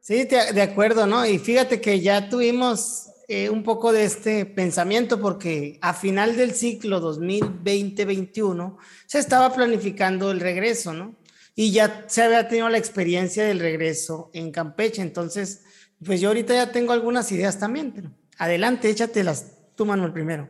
[0.00, 1.26] Sí, de acuerdo, ¿no?
[1.26, 6.52] Y fíjate que ya tuvimos eh, un poco de este pensamiento porque a final del
[6.52, 8.76] ciclo 2020-21
[9.06, 11.14] se estaba planificando el regreso, ¿no?
[11.54, 15.02] Y ya se había tenido la experiencia del regreso en Campeche.
[15.02, 15.64] Entonces,
[16.04, 20.48] pues yo ahorita ya tengo algunas ideas también, pero adelante, échatelas tú, Manuel, primero.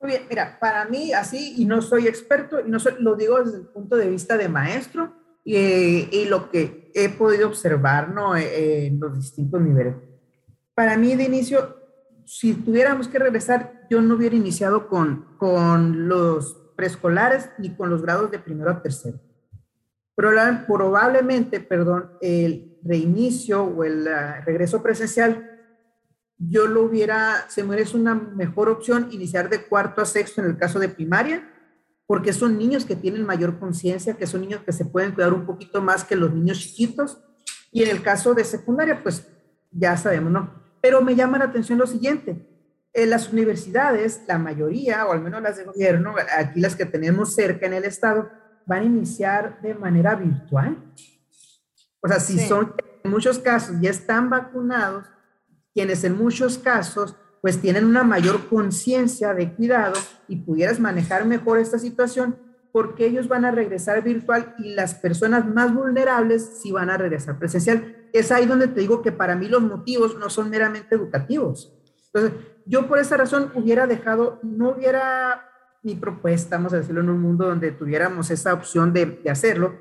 [0.00, 3.58] Muy bien, mira, para mí así, y no soy experto, y no lo digo desde
[3.58, 5.14] el punto de vista de maestro,
[5.44, 8.36] y, lo que he podido observar ¿no?
[8.36, 9.94] Eh, en los distintos niveles.
[10.74, 11.76] Para mí, de inicio,
[12.24, 18.02] si tuviéramos que regresar, yo no hubiera iniciado con, con los preescolares ni con los
[18.02, 19.20] grados de primero a tercero.
[20.14, 25.48] Probablemente, perdón, el reinicio o el ah, regreso presencial,
[26.38, 30.48] yo lo hubiera, se me es una mejor opción iniciar de cuarto a sexto en
[30.48, 31.48] el caso de primaria
[32.12, 35.46] porque son niños que tienen mayor conciencia, que son niños que se pueden cuidar un
[35.46, 37.22] poquito más que los niños chiquitos.
[37.70, 39.26] Y en el caso de secundaria, pues
[39.70, 40.62] ya sabemos, ¿no?
[40.82, 42.51] Pero me llama la atención lo siguiente.
[42.94, 47.34] En las universidades, la mayoría, o al menos las de gobierno, aquí las que tenemos
[47.34, 48.30] cerca en el estado,
[48.66, 50.76] van a iniciar de manera virtual.
[52.00, 55.06] O sea, si son, en muchos casos ya están vacunados,
[55.72, 61.58] quienes en muchos casos pues tienen una mayor conciencia de cuidado y pudieras manejar mejor
[61.58, 62.38] esta situación
[62.72, 67.38] porque ellos van a regresar virtual y las personas más vulnerables sí van a regresar
[67.38, 68.08] presencial.
[68.12, 71.74] Es ahí donde te digo que para mí los motivos no son meramente educativos.
[72.12, 75.48] Entonces, yo por esa razón hubiera dejado, no hubiera
[75.82, 79.74] mi propuesta, vamos a decirlo, en un mundo donde tuviéramos esa opción de, de hacerlo,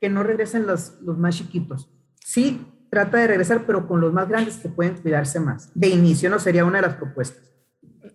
[0.00, 1.90] que no regresen los, los más chiquitos.
[2.24, 5.70] Sí, trata de regresar, pero con los más grandes que pueden cuidarse más.
[5.74, 7.42] De inicio no sería una de las propuestas.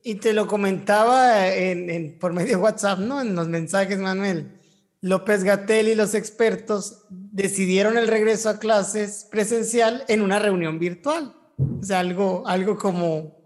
[0.03, 3.21] Y te lo comentaba en, por medio de WhatsApp, ¿no?
[3.21, 4.59] En los mensajes, Manuel.
[5.01, 11.35] López Gatel y los expertos decidieron el regreso a clases presencial en una reunión virtual.
[11.57, 13.42] O sea, algo, algo como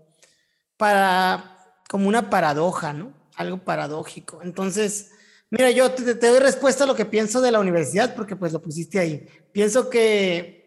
[0.78, 3.14] para, como una paradoja, ¿no?
[3.36, 4.42] Algo paradójico.
[4.42, 5.12] Entonces,
[5.50, 8.54] mira, yo te, te doy respuesta a lo que pienso de la universidad porque pues
[8.54, 9.28] lo pusiste ahí.
[9.52, 10.58] Pienso que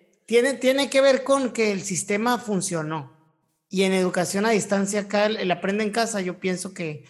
[0.60, 3.10] tiene, que ver con que el sistema funcionó.
[3.68, 7.04] Y en educación a distancia, acá el, aprende en casa, yo pienso que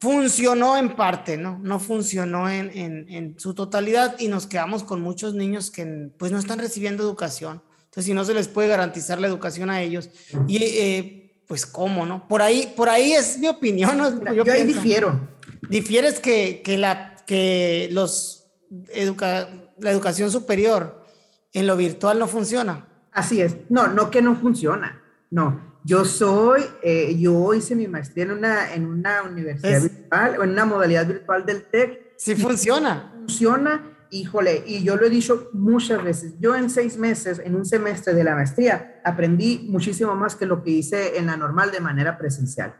[0.00, 1.58] funcionó en parte, ¿no?
[1.58, 6.38] No funcionó en, en, su totalidad y nos quedamos con muchos niños que pues no
[6.38, 7.62] están recibiendo educación.
[7.84, 10.08] Entonces, si no se les puede garantizar la educación a ellos,
[10.48, 11.21] y eh,
[11.52, 12.26] pues cómo, ¿no?
[12.28, 13.98] Por ahí, por ahí es mi opinión.
[13.98, 14.32] ¿no?
[14.32, 15.20] Yo, ahí difiero.
[15.68, 18.46] Difieres que, que, la, que los
[18.88, 21.04] educa, la educación superior
[21.52, 22.88] en lo virtual no funciona.
[23.12, 23.54] Así es.
[23.68, 25.02] No, no que no funciona.
[25.28, 30.44] No, yo soy, eh, yo hice mi maestría en una, en una universidad virtual o
[30.44, 32.14] en una modalidad virtual del TEC.
[32.16, 33.12] Sí funciona.
[33.14, 36.34] Funciona, híjole, y yo lo he dicho muchas veces.
[36.38, 40.62] Yo en seis meses, en un semestre de la maestría, aprendí muchísimo más que lo
[40.62, 42.76] que hice en la normal de manera presencial.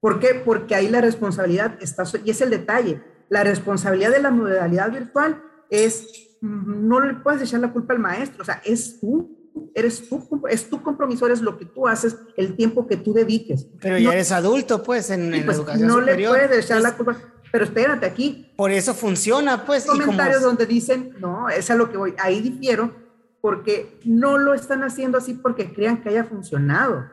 [0.00, 0.40] ¿Por qué?
[0.44, 5.42] Porque ahí la responsabilidad está, y es el detalle, la responsabilidad de la modalidad virtual
[5.68, 6.06] es
[6.40, 9.36] no le puedes echar la culpa al maestro, o sea, es tú.
[9.74, 13.66] eres tú, es tu compromiso, eres lo que tú haces, el tiempo que tú dediques.
[13.80, 16.38] Pero ya eres adulto, pues, en, en pues, educación no superior.
[16.38, 17.16] le puedes echar la culpa.
[17.50, 18.50] Pero espérate aquí.
[18.56, 19.86] Por eso funciona, pues.
[19.86, 22.94] Comentarios donde dicen, no, es a lo que voy, ahí difiero,
[23.40, 27.10] porque no lo están haciendo así porque crean que haya funcionado.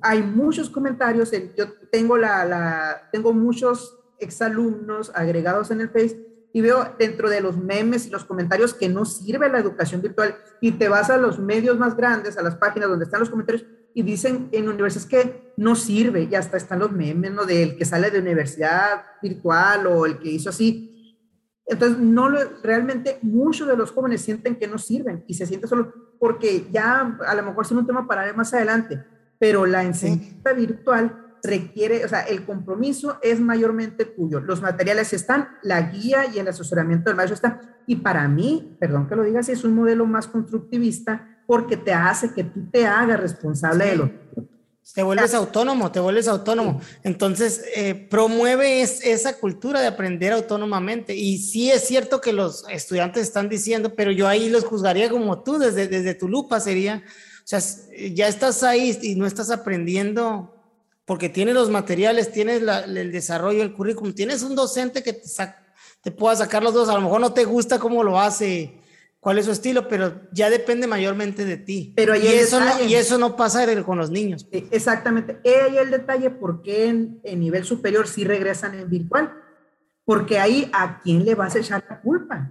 [0.00, 6.60] Hay muchos comentarios, yo tengo, la, la, tengo muchos exalumnos agregados en el Face y
[6.60, 10.72] veo dentro de los memes y los comentarios que no sirve la educación virtual y
[10.72, 14.02] te vas a los medios más grandes, a las páginas donde están los comentarios y
[14.02, 17.44] dicen en universidades que no sirve y hasta están los memes, ¿no?
[17.44, 20.88] Del que sale de universidad virtual o el que hizo así.
[21.66, 22.28] Entonces, no
[22.62, 27.18] realmente muchos de los jóvenes sienten que no sirven y se sienten solo porque ya
[27.26, 29.02] a lo mejor es un tema para ver más adelante,
[29.38, 34.40] pero la enseñanza virtual requiere, o sea, el compromiso es mayormente tuyo.
[34.40, 37.60] Los materiales están, la guía y el asesoramiento del maestro está.
[37.86, 42.32] Y para mí, perdón que lo digas, es un modelo más constructivista porque te hace
[42.32, 44.22] que tú te hagas responsable de lo
[44.94, 46.80] te vuelves autónomo, te vuelves autónomo.
[47.02, 51.14] Entonces, eh, promueve esa cultura de aprender autónomamente.
[51.14, 55.42] Y sí es cierto que los estudiantes están diciendo, pero yo ahí los juzgaría como
[55.42, 57.60] tú, desde, desde tu lupa sería, o sea,
[58.12, 60.61] ya estás ahí y no estás aprendiendo
[61.04, 65.28] porque tienes los materiales, tienes el desarrollo, el currículum, tienes un docente que te,
[66.00, 68.80] te pueda sacar los dos, a lo mejor no te gusta cómo lo hace,
[69.22, 71.92] cuál es su estilo, pero ya depende mayormente de ti.
[71.96, 74.48] Pero y, eso no, y eso no pasa con los niños.
[74.50, 75.40] Exactamente.
[75.44, 79.32] Ahí el detalle por qué en, en, nivel superior sí regresan en virtual.
[80.04, 82.50] Porque ahí a quién le vas a echar la culpa.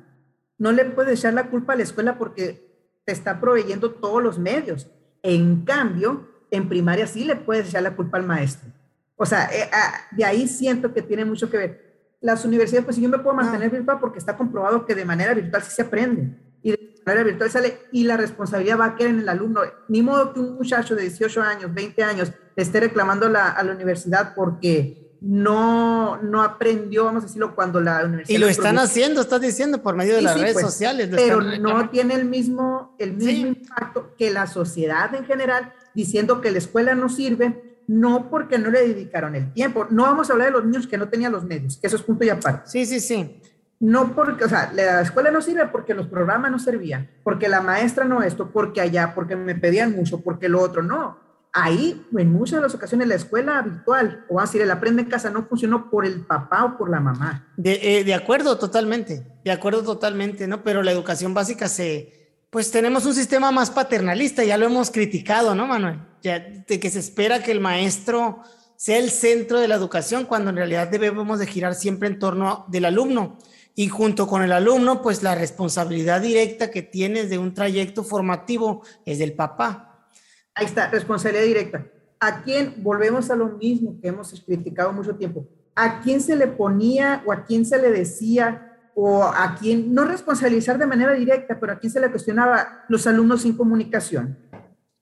[0.57, 2.71] No le puedes echar la culpa a la escuela porque
[3.03, 4.87] te está proveyendo todos los medios.
[5.23, 8.69] En cambio, en primaria sí le puedes echar la culpa al maestro.
[9.15, 11.91] O sea, eh, ah, de ahí siento que tiene mucho que ver.
[12.19, 15.63] Las universidades, pues yo me puedo mantener virtual porque está comprobado que de manera virtual
[15.63, 16.37] sí se aprende.
[16.61, 19.61] Y de manera virtual sale y la responsabilidad va a quedar en el alumno.
[19.87, 23.71] Ni modo que un muchacho de 18 años, 20 años, esté reclamando la, a la
[23.71, 28.35] universidad porque no, no aprendió, vamos a decirlo, cuando la universidad...
[28.35, 31.09] Y lo están haciendo, estás diciendo, por medio de las redes pues, sociales.
[31.15, 36.51] Pero no tiene el mismo, el mismo impacto que la sociedad en general diciendo que
[36.51, 39.87] la escuela no sirve, no porque no le dedicaron el tiempo.
[39.89, 42.03] No vamos a hablar de los niños que no tenían los medios, que eso es
[42.03, 42.69] punto y aparte.
[42.69, 43.41] Sí, sí, sí.
[43.79, 47.61] No porque, o sea, la escuela no sirve porque los programas no servían, porque la
[47.61, 51.17] maestra no esto, porque allá, porque me pedían mucho, porque lo otro no.
[51.51, 55.31] Ahí, en muchas de las ocasiones, la escuela virtual, o así, el aprende en casa,
[55.31, 57.51] no funcionó por el papá o por la mamá.
[57.57, 60.63] De, eh, de acuerdo, totalmente, de acuerdo totalmente, ¿no?
[60.63, 62.20] Pero la educación básica se,
[62.51, 66.01] pues tenemos un sistema más paternalista, ya lo hemos criticado, ¿no, Manuel?
[66.21, 68.41] De que se espera que el maestro
[68.75, 72.65] sea el centro de la educación, cuando en realidad debemos de girar siempre en torno
[72.67, 73.39] del alumno.
[73.73, 78.83] Y junto con el alumno, pues la responsabilidad directa que tienes de un trayecto formativo
[79.05, 80.09] es del papá.
[80.53, 81.87] Ahí está, responsabilidad directa.
[82.19, 86.47] ¿A quién, volvemos a lo mismo que hemos criticado mucho tiempo, a quién se le
[86.47, 91.59] ponía o a quién se le decía o a quien, no responsabilizar de manera directa,
[91.59, 94.37] pero a quien se le cuestionaba los alumnos sin comunicación.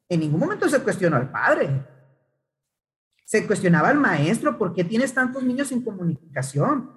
[0.08, 1.86] En ningún momento se cuestionó al padre.
[3.26, 6.92] Se cuestionaba al maestro, ¿por qué tienes tantos niños sin comunicación?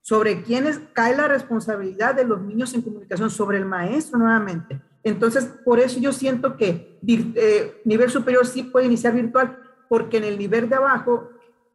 [0.00, 3.28] ¿Sobre quiénes cae la responsabilidad de los niños sin comunicación?
[3.28, 4.80] Sobre el maestro nuevamente.
[5.02, 9.58] Entonces, por eso yo siento que eh, nivel superior sí puede iniciar virtual,
[9.88, 11.30] porque en el nivel de abajo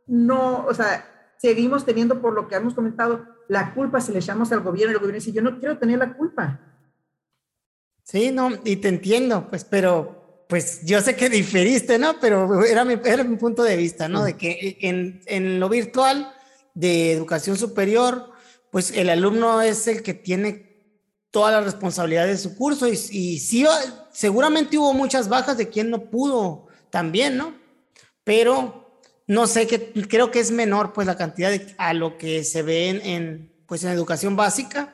[0.08, 1.06] no, o sea,
[1.38, 4.96] seguimos teniendo, por lo que hemos comentado, la culpa se le echamos al gobierno y
[4.96, 6.58] el gobierno dice, yo no quiero tener la culpa.
[8.02, 12.18] Sí, no, y te entiendo, pues, pero, pues yo sé que diferiste, ¿no?
[12.22, 14.24] Pero era mi, era mi punto de vista, ¿no?
[14.24, 16.34] De que en, en lo virtual
[16.76, 18.32] de educación superior,
[18.70, 20.72] pues el alumno es el que tiene
[21.30, 23.66] toda la responsabilidad de su curso y, y sí,
[24.14, 27.54] seguramente hubo muchas bajas de quien no pudo también, ¿no?
[28.24, 28.81] Pero
[29.32, 32.90] no sé, que, creo que es menor pues la cantidad a lo que se ve
[32.90, 34.94] en, pues, en educación básica.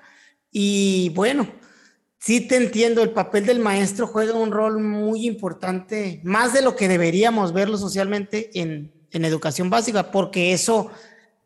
[0.51, 1.51] Y bueno,
[2.19, 6.75] sí te entiendo, el papel del maestro juega un rol muy importante, más de lo
[6.75, 10.91] que deberíamos verlo socialmente en, en educación básica, porque eso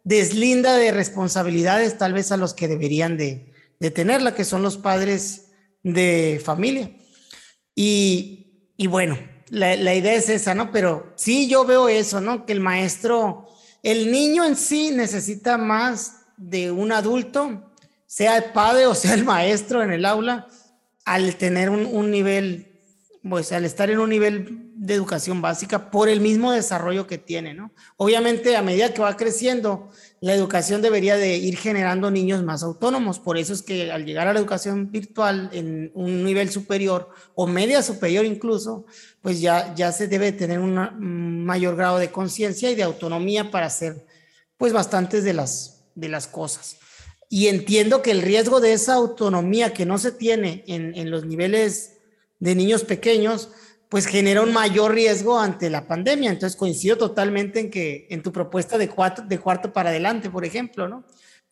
[0.04, 4.78] deslinda de responsabilidades tal vez a los que deberían de, de tenerla, que son los
[4.78, 5.46] padres
[5.82, 6.92] de familia.
[7.74, 9.18] Y, y bueno,
[9.52, 10.72] la, la, idea es esa, ¿no?
[10.72, 12.46] Pero sí, yo veo eso, ¿no?
[12.46, 13.48] Que el maestro,
[13.84, 17.74] el niño en sí necesita más de un adulto,
[18.08, 20.48] sea el padre o sea el maestro en el aula,
[21.04, 22.80] al tener un, un nivel,
[23.30, 27.54] pues al estar en un nivel de educación básica por el mismo desarrollo que tiene,
[27.54, 27.72] ¿no?
[27.98, 29.92] Obviamente, a medida que va creciendo,
[30.22, 33.18] la educación debería de ir generando niños más autónomos.
[33.18, 37.48] Por eso es que al llegar a la educación virtual en un nivel superior o
[37.48, 38.86] media superior incluso,
[39.22, 43.66] pues ya, ya se debe tener un mayor grado de conciencia y de autonomía para
[43.66, 44.06] hacer,
[44.58, 46.78] pues, bastantes de las, de las cosas.
[47.28, 51.26] Y entiendo que el riesgo de esa autonomía que no se tiene en, en los
[51.26, 51.94] niveles
[52.40, 53.50] de niños pequeños,
[53.92, 56.32] pues genera un mayor riesgo ante la pandemia.
[56.32, 60.46] Entonces coincido totalmente en que en tu propuesta de, cuatro, de cuarto para adelante, por
[60.46, 61.04] ejemplo, ¿no?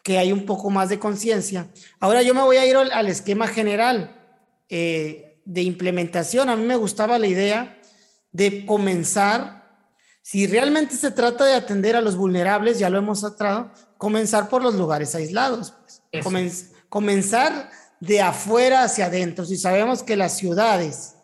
[0.01, 1.69] Que hay un poco más de conciencia.
[1.99, 4.15] Ahora yo me voy a ir al, esquema general
[4.69, 6.47] eh, de implementación.
[6.47, 7.77] A mí me gustaba la idea
[8.31, 9.83] de comenzar,
[10.21, 14.63] si realmente se trata de atender a los vulnerables, ya lo hemos tratado, comenzar por
[14.63, 15.73] los lugares aislados.
[16.23, 16.71] Pues.
[16.87, 17.69] comenzar
[17.99, 19.43] de afuera hacia adentro.
[19.43, 21.15] Si sabemos que las ciudades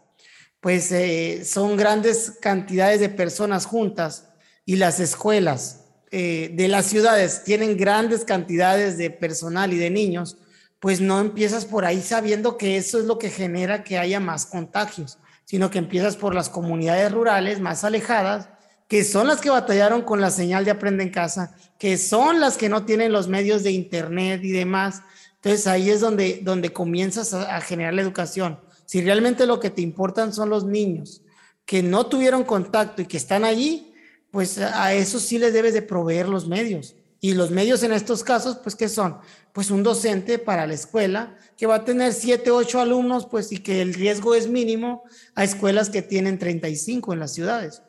[0.65, 4.29] pues eh, son grandes cantidades de personas juntas
[4.65, 10.37] y las escuelas eh, de las ciudades tienen grandes cantidades de personal y de niños,
[10.79, 14.47] pues no empiezas por ahí sabiendo que eso es lo que genera que haya más
[14.47, 18.49] contagios, sino que empiezas por las comunidades rurales más alejadas,
[18.87, 22.57] que son las que batallaron con la señal de aprende en casa, que son las
[22.57, 25.03] que no tienen los medios de internet y demás.
[25.35, 28.64] Entonces ahí es donde, donde comienzas a generar la educación.
[28.85, 31.21] Si realmente lo que te importan son los niños
[31.65, 33.93] que no tuvieron contacto y que están allí,
[34.31, 36.95] pues a eso sí les debes de proveer los medios.
[37.19, 39.17] Y los medios en estos casos, pues, ¿qué son?
[39.51, 43.59] Pues un docente para la escuela que va a tener 7, 8 alumnos, pues, y
[43.59, 47.81] que el riesgo es mínimo a escuelas que tienen 35 en las ciudades.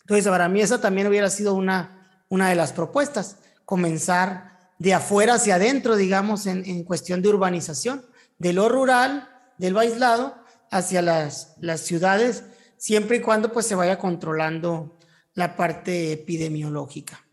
[0.00, 5.34] Entonces, para mí esa también hubiera sido una, una de las propuestas, comenzar de afuera
[5.34, 8.06] hacia adentro, digamos, en, en cuestión de urbanización,
[8.38, 9.28] de lo rural
[9.58, 10.34] del aislado
[10.70, 12.44] hacia las, las ciudades,
[12.76, 14.98] siempre y cuando pues se vaya controlando
[15.34, 17.24] la parte epidemiológica.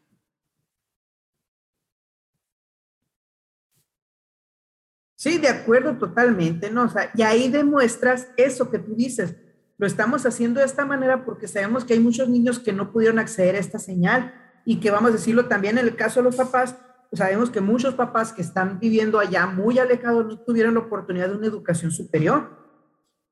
[5.22, 6.92] Sí, de acuerdo totalmente, ¿no?
[7.14, 9.36] Y ahí demuestras eso que tú dices.
[9.78, 13.20] Lo estamos haciendo de esta manera porque sabemos que hay muchos niños que no pudieron
[13.20, 14.34] acceder a esta señal
[14.66, 16.76] y que vamos a decirlo también en el caso de los papás,
[17.14, 21.38] sabemos que muchos papás que están viviendo allá muy alejados no tuvieron la oportunidad de
[21.38, 22.62] una educación superior.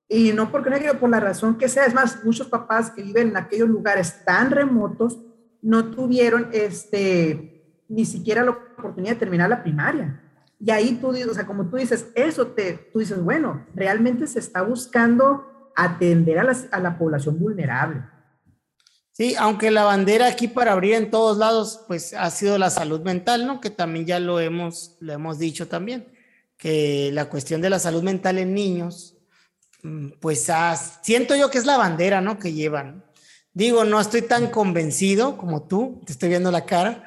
[0.07, 1.85] Y no porque no por la razón que sea.
[1.85, 5.19] Es más, muchos papás que viven en aquellos lugares tan remotos
[5.61, 10.23] no tuvieron este, ni siquiera la oportunidad de terminar la primaria.
[10.59, 14.39] Y ahí tú, o sea, como tú dices, eso te, tú dices, bueno, realmente se
[14.39, 18.03] está buscando atender a, a la población vulnerable.
[19.19, 23.01] Sí, aunque la bandera aquí para abrir en todos lados, pues ha sido la salud
[23.01, 23.59] mental, ¿no?
[23.59, 26.07] Que también ya lo hemos, lo hemos dicho también,
[26.55, 29.17] que la cuestión de la salud mental en niños,
[29.83, 30.47] mm, pues
[31.01, 32.39] siento yo que es la bandera, ¿no?
[32.39, 33.03] Que llevan.
[33.53, 37.03] Digo, no estoy tan convencido como tú, te estoy viendo la cara,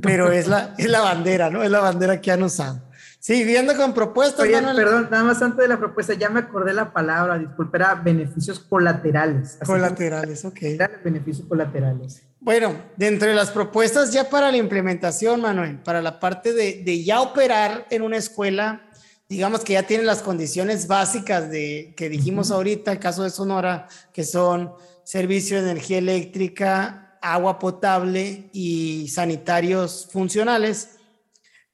[0.00, 1.64] pero es la, es la bandera, ¿no?
[1.64, 2.80] Es la bandera que han usado.
[3.26, 4.46] Sí, viendo con propuestas.
[4.46, 7.96] Oye, perdón, nada más antes de la propuesta, ya me acordé la palabra, disculpe, era
[7.96, 9.58] beneficios colaterales.
[9.66, 10.60] colaterales, ok.
[11.02, 12.22] beneficios colaterales.
[12.38, 17.02] Bueno, dentro de las propuestas ya para la implementación, Manuel, para la parte de, de
[17.02, 18.88] ya operar en una escuela,
[19.28, 23.88] digamos que ya tiene las condiciones básicas de que dijimos ahorita, el caso de Sonora,
[24.12, 24.70] que son
[25.02, 30.90] servicio de energía eléctrica, agua potable y sanitarios funcionales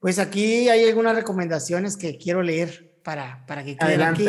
[0.02, 4.26] pues aquí hay algunas recomendaciones que quiero leer para, para que queden aquí.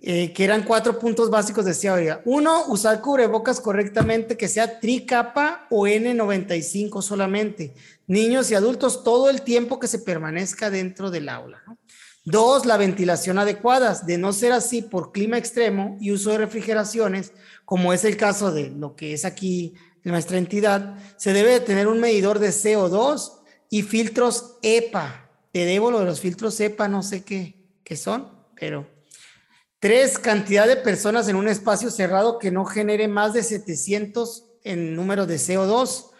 [0.00, 5.66] Eh, que eran cuatro puntos básicos de esta Uno, usar cubrebocas correctamente, que sea tricapa
[5.70, 7.74] o N95 solamente.
[8.08, 11.62] Niños y adultos todo el tiempo que se permanezca dentro del aula.
[12.24, 14.00] Dos, la ventilación adecuada.
[14.04, 17.32] De no ser así por clima extremo y uso de refrigeraciones,
[17.64, 19.74] como es el caso de lo que es aquí
[20.04, 23.37] en nuestra entidad, se debe de tener un medidor de CO2
[23.70, 25.30] y filtros EPA.
[25.52, 27.54] Te debo lo de los filtros EPA, no sé qué,
[27.84, 28.86] qué son, pero
[29.78, 34.94] tres, cantidad de personas en un espacio cerrado que no genere más de 700 en
[34.94, 36.10] número de CO2.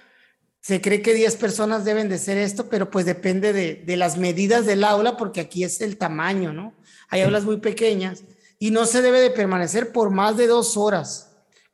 [0.60, 4.18] Se cree que 10 personas deben de ser esto, pero pues depende de, de las
[4.18, 6.74] medidas del aula, porque aquí es el tamaño, ¿no?
[7.08, 8.24] Hay aulas muy pequeñas
[8.58, 11.27] y no se debe de permanecer por más de dos horas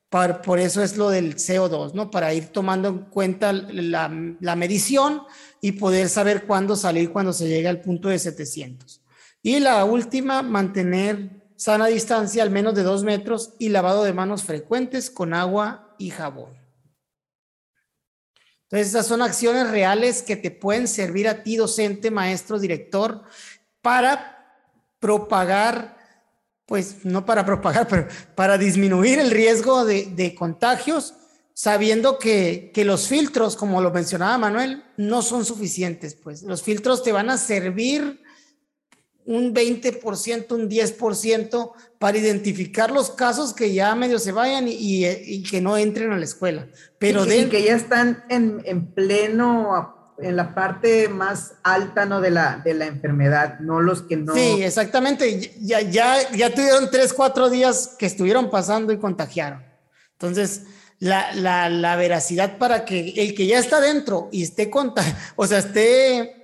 [0.08, 2.10] por eso es lo del CO2, ¿no?
[2.10, 4.08] Para ir tomando en cuenta la,
[4.56, 5.22] medición
[5.60, 9.02] y poder saber cuándo salir cuando se llegue al punto de 700.
[9.42, 14.44] Y la última, mantener sana distancia al menos de dos metros y lavado de manos
[14.44, 16.64] frecuentes con agua y jabón.
[18.64, 23.22] Entonces, esas son acciones reales que te pueden servir a ti, docente, maestro, director,
[23.82, 24.34] para
[24.98, 25.93] propagar
[26.66, 31.14] pues no para propagar, pero para disminuir el riesgo de, de contagios,
[31.52, 36.14] sabiendo que, que, los filtros, como lo mencionaba Manuel, no son suficientes.
[36.14, 38.20] Pues los filtros te van a servir
[39.26, 45.42] un 20%, un 10% para identificar los casos que ya medio se vayan y, y,
[45.42, 46.68] que no entren a la escuela.
[46.98, 47.48] Pero y, de...
[47.48, 52.20] que ya están en, en, pleno, en la parte más alta ¿no?
[52.20, 54.34] de, la, de la enfermedad, no los que no.
[54.34, 55.52] Sí, exactamente.
[55.60, 59.62] Ya, ya, ya tuvieron tres, cuatro días que estuvieron pasando y contagiaron.
[60.12, 60.62] Entonces,
[61.00, 65.58] la, la, veracidad para que el que ya está dentro y esté contagiado, o sea,
[65.58, 66.40] esté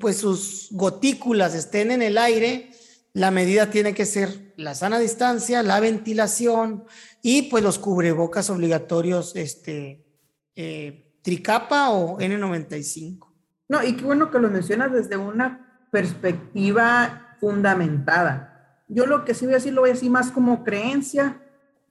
[0.00, 2.70] pues sus gotículas estén en el aire,
[3.14, 6.84] la medida tiene que ser la sana distancia, la ventilación
[7.20, 10.06] y pues los cubrebocas obligatorios, este,
[10.54, 13.28] eh, tricapa o N95.
[13.68, 18.84] No, y qué bueno que lo mencionas desde una perspectiva fundamentada.
[18.88, 21.40] Yo lo que sí voy a decir, lo voy a decir más como creencia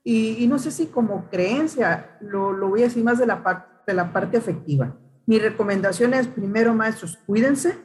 [0.04, 3.42] y, no sé si como creencia, lo, lo, voy a decir más de la,
[4.12, 4.96] parte efectiva.
[5.26, 7.78] Mi recomendación es, primero, maestros, cuídense.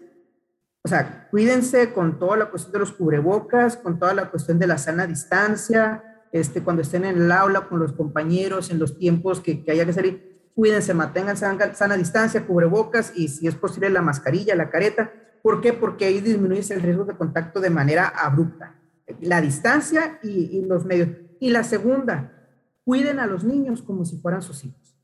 [0.83, 4.67] O sea, cuídense con toda la cuestión de los cubrebocas, con toda la cuestión de
[4.67, 9.39] la sana distancia, este, cuando estén en el aula con los compañeros, en los tiempos
[9.39, 13.91] que, que haya que salir, cuídense, mantengan sana, sana, distancia, cubrebocas y si es posible
[13.91, 15.13] la mascarilla, la careta.
[15.43, 15.71] ¿Por qué?
[15.71, 18.75] Porque ahí disminuye el riesgo de contacto de manera abrupta.
[19.21, 21.09] La distancia y, los medios.
[21.39, 22.33] Y la segunda,
[22.83, 24.97] cuiden a los niños como si fueran sus hijos.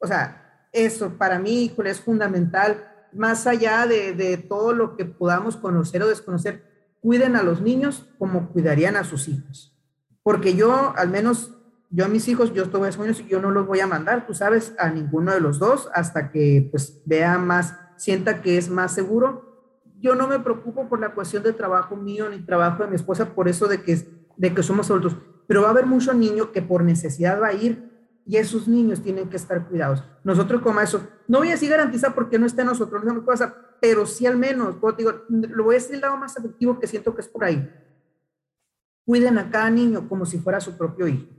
[0.00, 5.56] O sea, eso para mí, híjole, es fundamental, más allá de, todo lo que podamos
[5.56, 6.62] conocer o desconocer,
[7.00, 9.74] cuiden a los niños como cuidarían a sus hijos.
[10.22, 11.54] Porque yo, al menos,
[11.90, 14.34] yo a mis hijos, yo estoy años y yo no los voy a mandar, tú
[14.34, 18.92] sabes, a ninguno de los dos hasta que pues vea más, sienta que es más
[18.92, 19.82] seguro.
[20.00, 23.34] Yo no me preocupo por la cuestión de trabajo mío ni trabajo de mi esposa,
[23.34, 25.16] por eso de que, de que somos adultos,
[25.46, 27.88] pero va a haber mucho niño que por necesidad va a ir
[28.26, 30.04] y esos niños tienen que estar cuidados.
[30.22, 33.54] Nosotros como eso, no voy a decir garantizar porque no está en nosotros, no pasa,
[33.80, 37.14] pero sí al menos, digo, lo voy a decir el lado más efectivo que siento
[37.14, 37.72] que es por ahí.
[39.06, 41.37] Cuiden a cada niño como si fuera su propio hijo.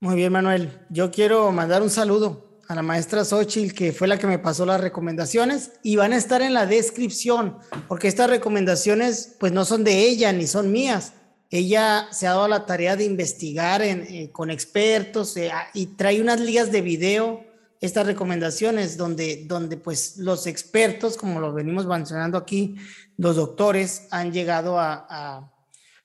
[0.00, 0.70] Muy bien, Manuel.
[0.90, 4.64] Yo quiero mandar un saludo a la maestra Xochitl, que fue la que me pasó
[4.64, 9.82] las recomendaciones, y van a estar en la descripción, porque estas recomendaciones pues no son
[9.82, 11.14] de ella ni son mías,
[11.50, 16.38] ella se ha dado la tarea de investigar eh, con expertos eh, y trae unas
[16.40, 17.44] ligas de video,
[17.80, 22.76] estas recomendaciones, donde, donde pues los expertos, como lo venimos mencionando aquí,
[23.16, 25.50] los doctores han llegado a,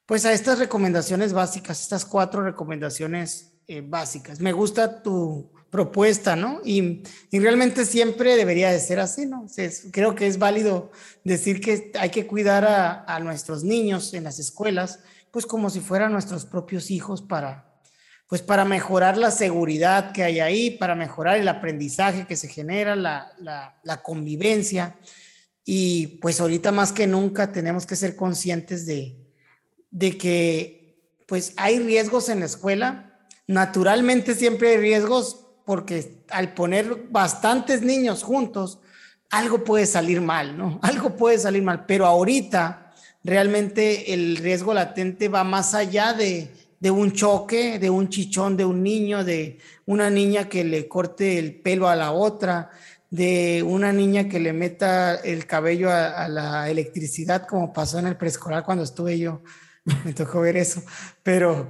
[0.07, 4.39] pues a estas recomendaciones básicas, estas cuatro recomendaciones eh, básicas.
[4.39, 6.61] Me gusta tu propuesta, ¿no?
[6.63, 7.01] Y,
[7.31, 9.47] realmente siempre debería de ser así, ¿no?
[9.91, 10.91] creo que es válido
[11.23, 14.99] decir que hay que cuidar a, nuestros niños en las escuelas,
[15.31, 17.73] pues como si fueran nuestros propios hijos para,
[18.27, 22.95] pues para mejorar la seguridad que hay ahí, para mejorar el aprendizaje que se genera,
[22.95, 24.95] la convivencia.
[25.65, 29.17] Y pues ahorita más que nunca tenemos que ser conscientes de,
[29.89, 30.83] de que
[31.27, 33.12] pues hay riesgos en la escuela.
[33.47, 38.79] Naturalmente siempre hay riesgos porque al poner bastantes niños juntos,
[39.29, 40.79] algo puede salir mal, ¿no?
[40.83, 46.91] Algo puede salir mal, pero ahorita realmente el riesgo latente va más allá de, de,
[46.91, 51.55] un choque, de un chichón de un niño, de una niña que le corte el
[51.55, 52.69] pelo a la otra,
[53.09, 58.07] de una niña que le meta el cabello a, a la electricidad, como pasó en
[58.07, 59.41] el preescolar cuando estuve yo.
[60.05, 60.83] Me tocó ver eso.
[61.23, 61.69] Pero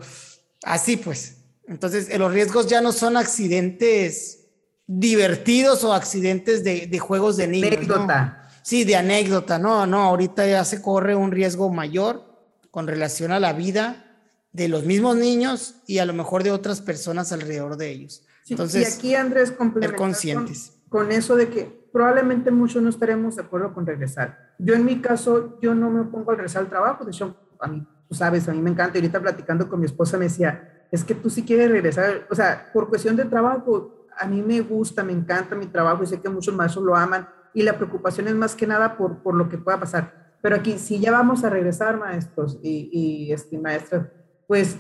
[0.64, 1.43] así pues.
[1.68, 4.48] Entonces, eh, los riesgos ya no son accidentes
[4.88, 7.72] divertidos o accidentes de, de juegos de niños.
[7.72, 8.26] Anécdota.
[8.26, 8.44] ¿no?
[8.64, 12.24] Sí, de anécdota, no, no, ahorita ya se corre un riesgo mayor
[12.72, 14.06] con relación a la vida
[14.54, 18.26] de los mismos niños y a lo mejor de otras personas alrededor de ellos.
[18.44, 20.74] Sí, Entonces, y aquí Andrés ser conscientes.
[20.88, 24.54] Con, con, eso de que probablemente muchos no estaremos de acuerdo con regresar.
[24.60, 27.68] Yo en mi caso, yo no me opongo a regresar al trabajo, de hecho, a
[27.68, 30.73] mí, tú sabes, a mí me encanta, y ahorita platicando con mi esposa me decía,
[30.94, 34.62] es que tú sí quieres regresar, o sea, por cuestión de trabajo, a mí me
[34.62, 38.28] gusta, me encanta mi trabajo y sé que muchos maestros lo aman, y la preocupación
[38.28, 40.36] es más que nada por, por lo que pueda pasar.
[40.44, 44.06] Pero aquí, si ya vamos a regresar, maestros y, y este, maestras,
[44.48, 44.78] pues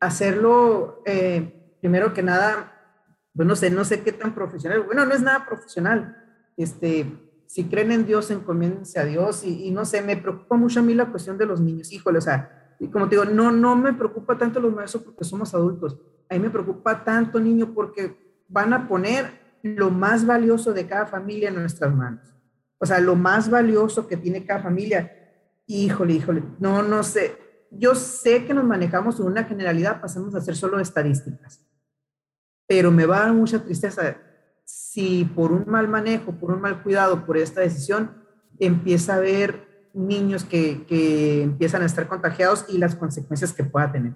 [0.00, 2.72] hacerlo, eh, primero que nada,
[3.32, 6.16] pues no sé, no sé qué tan profesional, bueno, no es nada profesional.
[6.56, 7.06] Este,
[7.46, 10.82] si creen en Dios, encomiéndense a Dios y, y, no sé, me preocupa mucho a
[10.82, 13.76] mí la cuestión de los niños, híjole, o sea, y como te digo, no, no
[13.76, 15.98] me preocupa tanto los maestros porque somos adultos,
[16.28, 18.16] a mí me preocupa tanto niño porque
[18.48, 22.34] van a poner lo más valioso de cada familia en nuestras manos.
[22.78, 25.10] O sea, lo más valioso que tiene cada familia.
[25.66, 27.36] Híjole, híjole, no, no sé.
[27.70, 31.66] yo sé que nos manejamos en una generalidad, pasamos a hacer solo estadísticas,
[32.68, 34.16] pero me va a dar mucha tristeza
[34.64, 38.22] si por un mal manejo, por un mal cuidado, por esta decisión,
[38.58, 43.90] empieza a haber niños que, que empiezan a estar contagiados y las consecuencias que pueda
[43.92, 44.14] tener.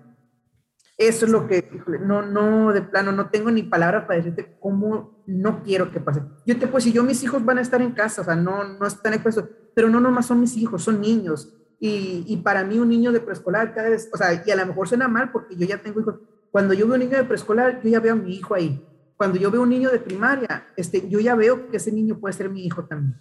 [0.98, 5.22] Eso es lo que, no, no, de plano, no tengo ni palabra para decirte cómo
[5.26, 6.22] no quiero que pase.
[6.44, 8.64] Yo te puedo decir, yo mis hijos van a estar en casa, o sea, no,
[8.64, 9.44] no están expuestos,
[9.76, 11.54] pero no nomás son mis hijos, son niños.
[11.78, 14.66] Y, y, para mí un niño de preescolar cada vez, o sea, y a lo
[14.66, 16.16] mejor suena mal porque yo ya tengo hijos.
[16.50, 18.84] Cuando yo veo un niño de preescolar, yo ya veo a mi hijo ahí.
[19.16, 22.32] Cuando yo veo un niño de primaria, este, yo ya veo que ese niño puede
[22.32, 23.16] ser mi hijo también.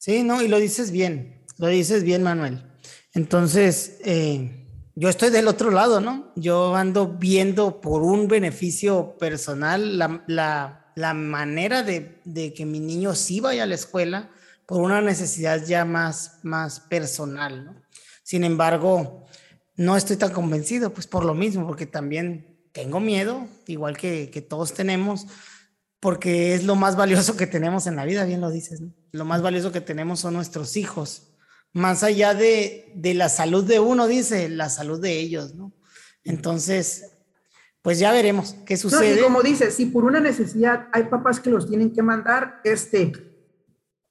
[0.00, 2.64] Sí, no, y lo dices bien, lo dices bien, Manuel.
[3.12, 6.32] Entonces, eh, yo estoy del otro lado, ¿no?
[6.36, 12.80] Yo ando viendo por un beneficio personal la, la, la manera de, de, que mi
[12.80, 14.30] niño sí vaya a la escuela
[14.64, 17.76] por una necesidad ya más, más personal, ¿no?
[18.22, 19.26] Sin embargo,
[19.76, 24.40] no estoy tan convencido, pues por lo mismo, porque también tengo miedo, igual que, que
[24.40, 25.26] todos tenemos,
[26.00, 28.92] porque es lo más valioso que tenemos en la vida, bien lo dices, ¿no?
[29.12, 31.30] Lo más valioso que tenemos son nuestros hijos
[31.72, 35.72] más allá de, de, la salud de uno, dice, la salud de ellos, ¿no?
[36.24, 37.12] Entonces,
[37.82, 39.14] pues ya veremos qué sucede.
[39.14, 42.60] No, y como dice, si por una necesidad hay papás que los tienen que mandar,
[42.64, 43.12] este,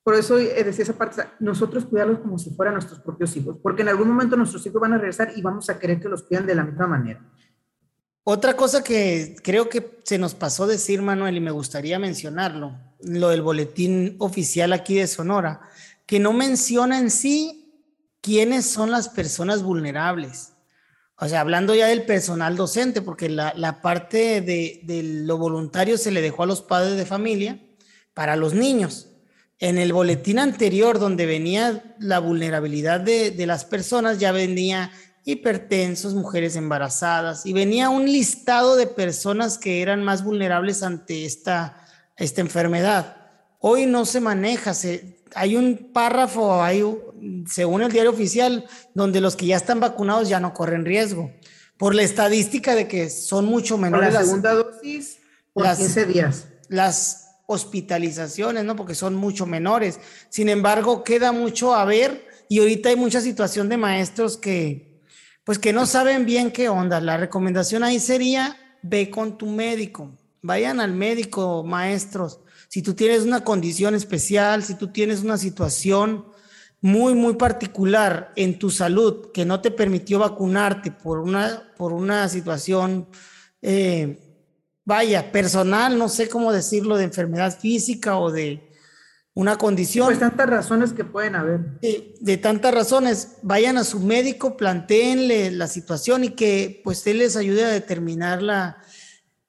[0.04, 3.90] por eso decía esa parte, nosotros cuidarlos como si fueran nuestros propios hijos, porque en
[3.90, 6.56] algún momento nuestros hijos van a regresar y vamos a querer que los cuiden de
[6.56, 7.24] la misma manera.
[8.32, 13.30] Otra cosa que creo que se nos pasó decir, Manuel, y me gustaría mencionarlo, lo
[13.30, 15.62] del boletín oficial aquí de Sonora,
[16.06, 17.74] que no menciona en sí
[18.22, 20.54] quiénes son las personas vulnerables.
[21.18, 26.12] O sea, hablando ya del personal docente, porque la, parte de, de, lo voluntario se
[26.12, 27.60] le dejó a los padres de familia
[28.14, 29.08] para los niños.
[29.58, 34.92] En el boletín anterior, donde venía la vulnerabilidad de las personas, ya venía
[35.26, 41.86] hipertensos, mujeres embarazadas, y venía un listado de personas que eran más vulnerables ante esta,
[42.18, 43.18] esta enfermedad.
[43.60, 46.84] Hoy no se maneja, se, hay un párrafo, hay,
[47.48, 51.32] según el diario oficial, donde los que ya están vacunados ya no corren riesgo,
[51.78, 54.14] por la estadística de que son mucho menores.
[54.14, 55.20] la segunda dosis
[55.54, 56.46] por las, 15 días.
[56.68, 58.76] Las hospitalizaciones, ¿no?
[58.76, 60.00] Porque son mucho menores.
[60.30, 64.89] Sin embargo, queda mucho a ver y ahorita hay mucha situación de maestros que,
[65.50, 67.02] pues que no saben bien qué onda.
[67.02, 73.24] La recomendación ahí sería, ve con tu médico, vayan al médico, maestros si tú tienes
[73.24, 76.28] una condición especial, si tú tienes una situación
[76.82, 82.30] muy, muy particular en tu salud que no te permitió vacunarte por una, por una
[82.30, 83.08] situación,
[83.64, 84.20] eh,
[84.86, 88.69] vaya, personal, no sé cómo decirlo, de enfermedad física o de
[89.40, 90.08] una condición.
[90.08, 91.80] Pues tantas razones que pueden haber.
[91.80, 97.20] De, de tantas razones, vayan a su médico, planteenle la situación y que pues él
[97.20, 98.84] les ayude a determinar la,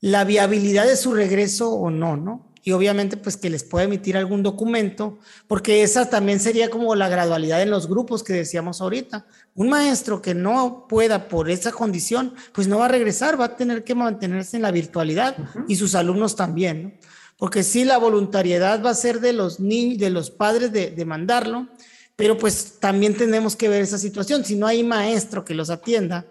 [0.01, 2.47] la viabilidad de su regreso o no, ¿no?
[2.63, 5.19] y obviamente pues que les pueda emitir algún documento,
[5.49, 9.27] porque esa también sería como la gradualidad en los grupos que decíamos ahorita.
[9.55, 13.57] Un maestro que no pueda por esa condición, pues no va a regresar, va a
[13.57, 15.65] tener que mantenerse en la virtualidad uh -huh.
[15.69, 16.93] y sus alumnos también, ¿no?
[17.41, 21.05] Porque sí, la voluntariedad va a ser de los niños, de los padres de, de
[21.07, 21.69] mandarlo,
[22.15, 24.45] pero pues también tenemos que ver esa situación.
[24.45, 26.27] Si no hay maestro que los atienda,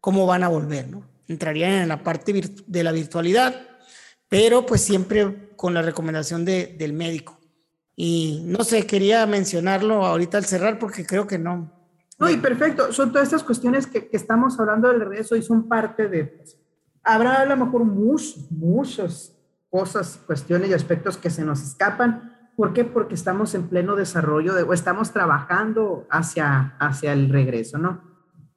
[0.00, 1.06] ¿cómo van a volver, no?
[1.28, 2.32] Entrarían en la parte
[2.66, 3.68] de la virtualidad,
[4.30, 7.38] pero pues siempre con la recomendación de, del médico.
[7.94, 11.70] Y no sé, quería mencionarlo ahorita al cerrar porque creo que no.
[12.18, 12.94] No, y perfecto.
[12.94, 16.24] Son todas estas cuestiones que, estamos hablando del regreso y son parte de...
[16.24, 16.56] Pues,
[17.02, 19.35] habrá a lo mejor muchos, muchas
[19.76, 22.32] cosas, cuestiones y aspectos que se nos escapan.
[22.56, 22.86] ¿Por qué?
[22.86, 28.00] Porque estamos en pleno desarrollo de, o estamos trabajando hacia, hacia el regreso, ¿no?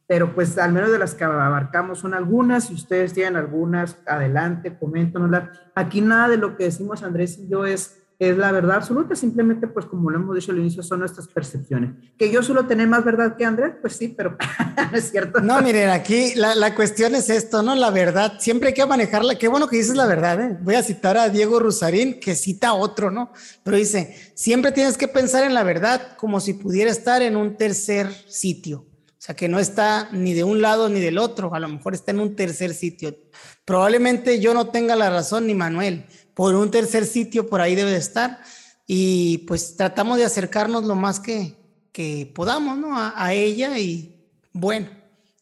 [0.07, 4.75] pero pues al menos de las que abarcamos son algunas, si ustedes tienen algunas, adelante,
[4.75, 5.51] coméntanosla.
[5.75, 9.65] Aquí nada de lo que decimos Andrés y yo es, es la verdad absoluta, simplemente
[9.65, 11.91] pues como lo hemos dicho al inicio, son nuestras percepciones.
[12.17, 14.37] Que yo suelo tener más verdad que Andrés, pues sí, pero
[14.91, 15.39] no es cierto.
[15.39, 17.75] No, miren, aquí la, la, cuestión es esto, ¿no?
[17.75, 20.57] La verdad, siempre hay que manejarla, qué bueno que dices la verdad, ¿eh?
[20.61, 23.31] Voy a citar a Diego Rusarín, que cita a otro, ¿no?
[23.63, 27.55] Pero dice, siempre tienes que pensar en la verdad como si pudiera estar en un
[27.55, 28.89] tercer sitio
[29.19, 31.93] o sea, que no está ni de un lado ni del otro, a lo mejor
[31.93, 33.17] está en un tercer sitio.
[33.65, 36.05] Probablemente yo no tenga la razón ni Manuel,
[36.39, 38.39] por un tercer sitio por ahí debe de estar
[38.87, 41.57] y pues tratamos de acercarnos lo más que,
[41.91, 42.97] que podamos, ¿no?
[42.97, 44.87] A, a ella y bueno,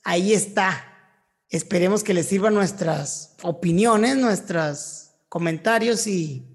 [0.04, 0.86] ahí está.
[1.52, 6.48] Esperemos que les sirvan nuestras opiniones, nuestros comentarios y,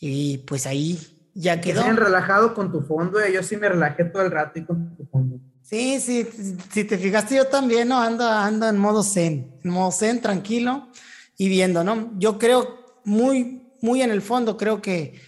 [0.00, 0.98] y pues ahí
[1.34, 1.82] ya quedó.
[1.82, 4.96] Que se relajado con tu fondo, yo sí me relajé todo el rato y con
[4.96, 5.38] tu fondo.
[5.60, 6.26] Sí, sí,
[6.72, 8.00] si te fijaste, yo también ¿no?
[8.00, 10.88] ando, ando en modo zen, en modo zen, tranquilo
[11.36, 12.12] y viendo, ¿no?
[12.16, 15.20] Yo creo muy, muy en el fondo, creo que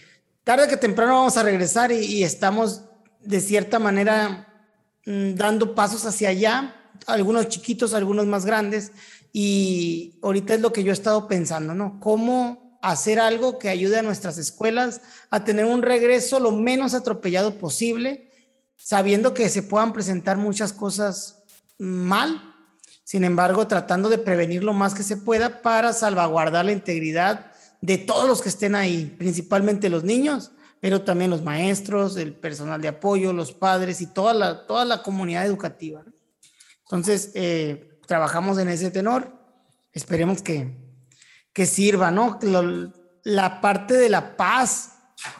[0.43, 2.81] tarde que temprano vamos a regresar y, estamos
[3.21, 4.47] de cierta manera
[5.05, 6.75] mm, dando pasos hacia allá,
[7.05, 8.91] algunos chiquitos, algunos más grandes,
[9.31, 11.99] y ahorita es lo que yo he estado pensando, ¿no?
[11.99, 17.59] ¿Cómo hacer algo que ayude a nuestras escuelas a tener un regreso lo menos atropellado
[17.59, 18.27] posible?
[18.77, 21.43] sabiendo que se puedan presentar muchas cosas
[21.77, 22.55] mal,
[23.03, 27.51] sin embargo, tratando de prevenir lo más que se pueda para salvaguardar la integridad
[27.81, 32.81] de todos los que estén ahí, principalmente los niños, pero también los maestros, el personal
[32.81, 36.03] de apoyo, los padres y toda la, toda la comunidad educativa.
[36.83, 39.33] Entonces, eh, trabajamos en ese tenor,
[39.91, 40.75] esperemos que,
[41.53, 42.39] que sirva, ¿no?
[43.23, 44.93] la parte de la paz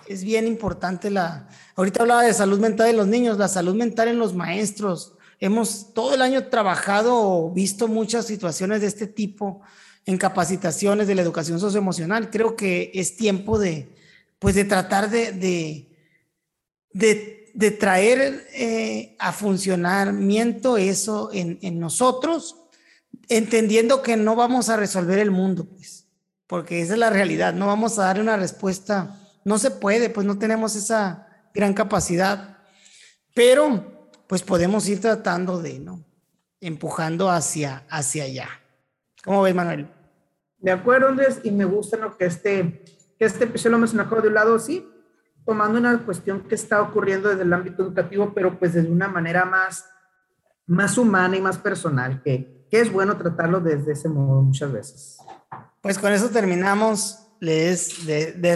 [0.07, 4.07] es bien importante la, ahorita hablaba de salud mental de los niños, la salud mental
[4.07, 5.13] en los maestros.
[5.39, 9.61] Hemos todo el año trabajado, visto muchas situaciones de este tipo
[10.07, 12.31] en capacitaciones de la educación socioemocional.
[12.31, 13.95] Creo que es tiempo de,
[14.39, 15.31] pues de tratar de,
[16.93, 22.55] de, de, traer eh, a funcionamiento eso en, en nosotros,
[23.29, 26.07] entendiendo que no vamos a resolver el mundo, pues,
[26.47, 30.27] porque esa es la realidad, no vamos a dar una respuesta no se puede, pues
[30.27, 32.57] no tenemos esa gran capacidad,
[33.33, 36.03] pero pues podemos ir tratando de, ¿no?
[36.59, 38.49] Empujando hacia, hacia allá.
[39.23, 39.89] ¿Cómo ves, Manuel?
[40.59, 42.83] De acuerdo, Andrés, y me gusta lo que este,
[43.17, 44.87] que este episodio lo mencionó de un lado, sí,
[45.45, 49.45] tomando una cuestión que está ocurriendo desde el ámbito educativo, pero pues desde una manera
[49.45, 49.85] más,
[50.65, 55.17] más humana y más personal, que, que es bueno tratarlo desde ese modo muchas veces.
[55.81, 58.05] Pues con eso terminamos les,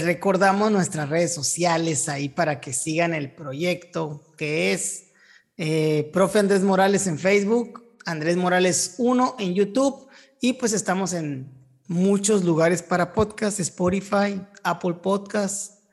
[0.03, 5.11] recordamos nuestras redes sociales ahí para que sigan el proyecto que es
[5.57, 10.07] eh, Profe Andrés Morales en Facebook, Andrés Morales 1 en YouTube
[10.39, 11.60] y pues estamos en
[11.91, 15.83] muchos lugares para podcast, Spotify, Apple Podcast,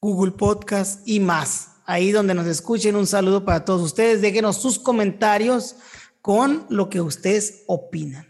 [0.00, 1.72] Google Podcast y más.
[1.84, 4.22] Ahí donde nos escuchen, un saludo para todos ustedes.
[4.22, 5.76] Déjenos sus comentarios
[6.22, 8.26] con lo que ustedes opinan.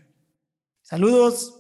[0.83, 1.58] Saludos.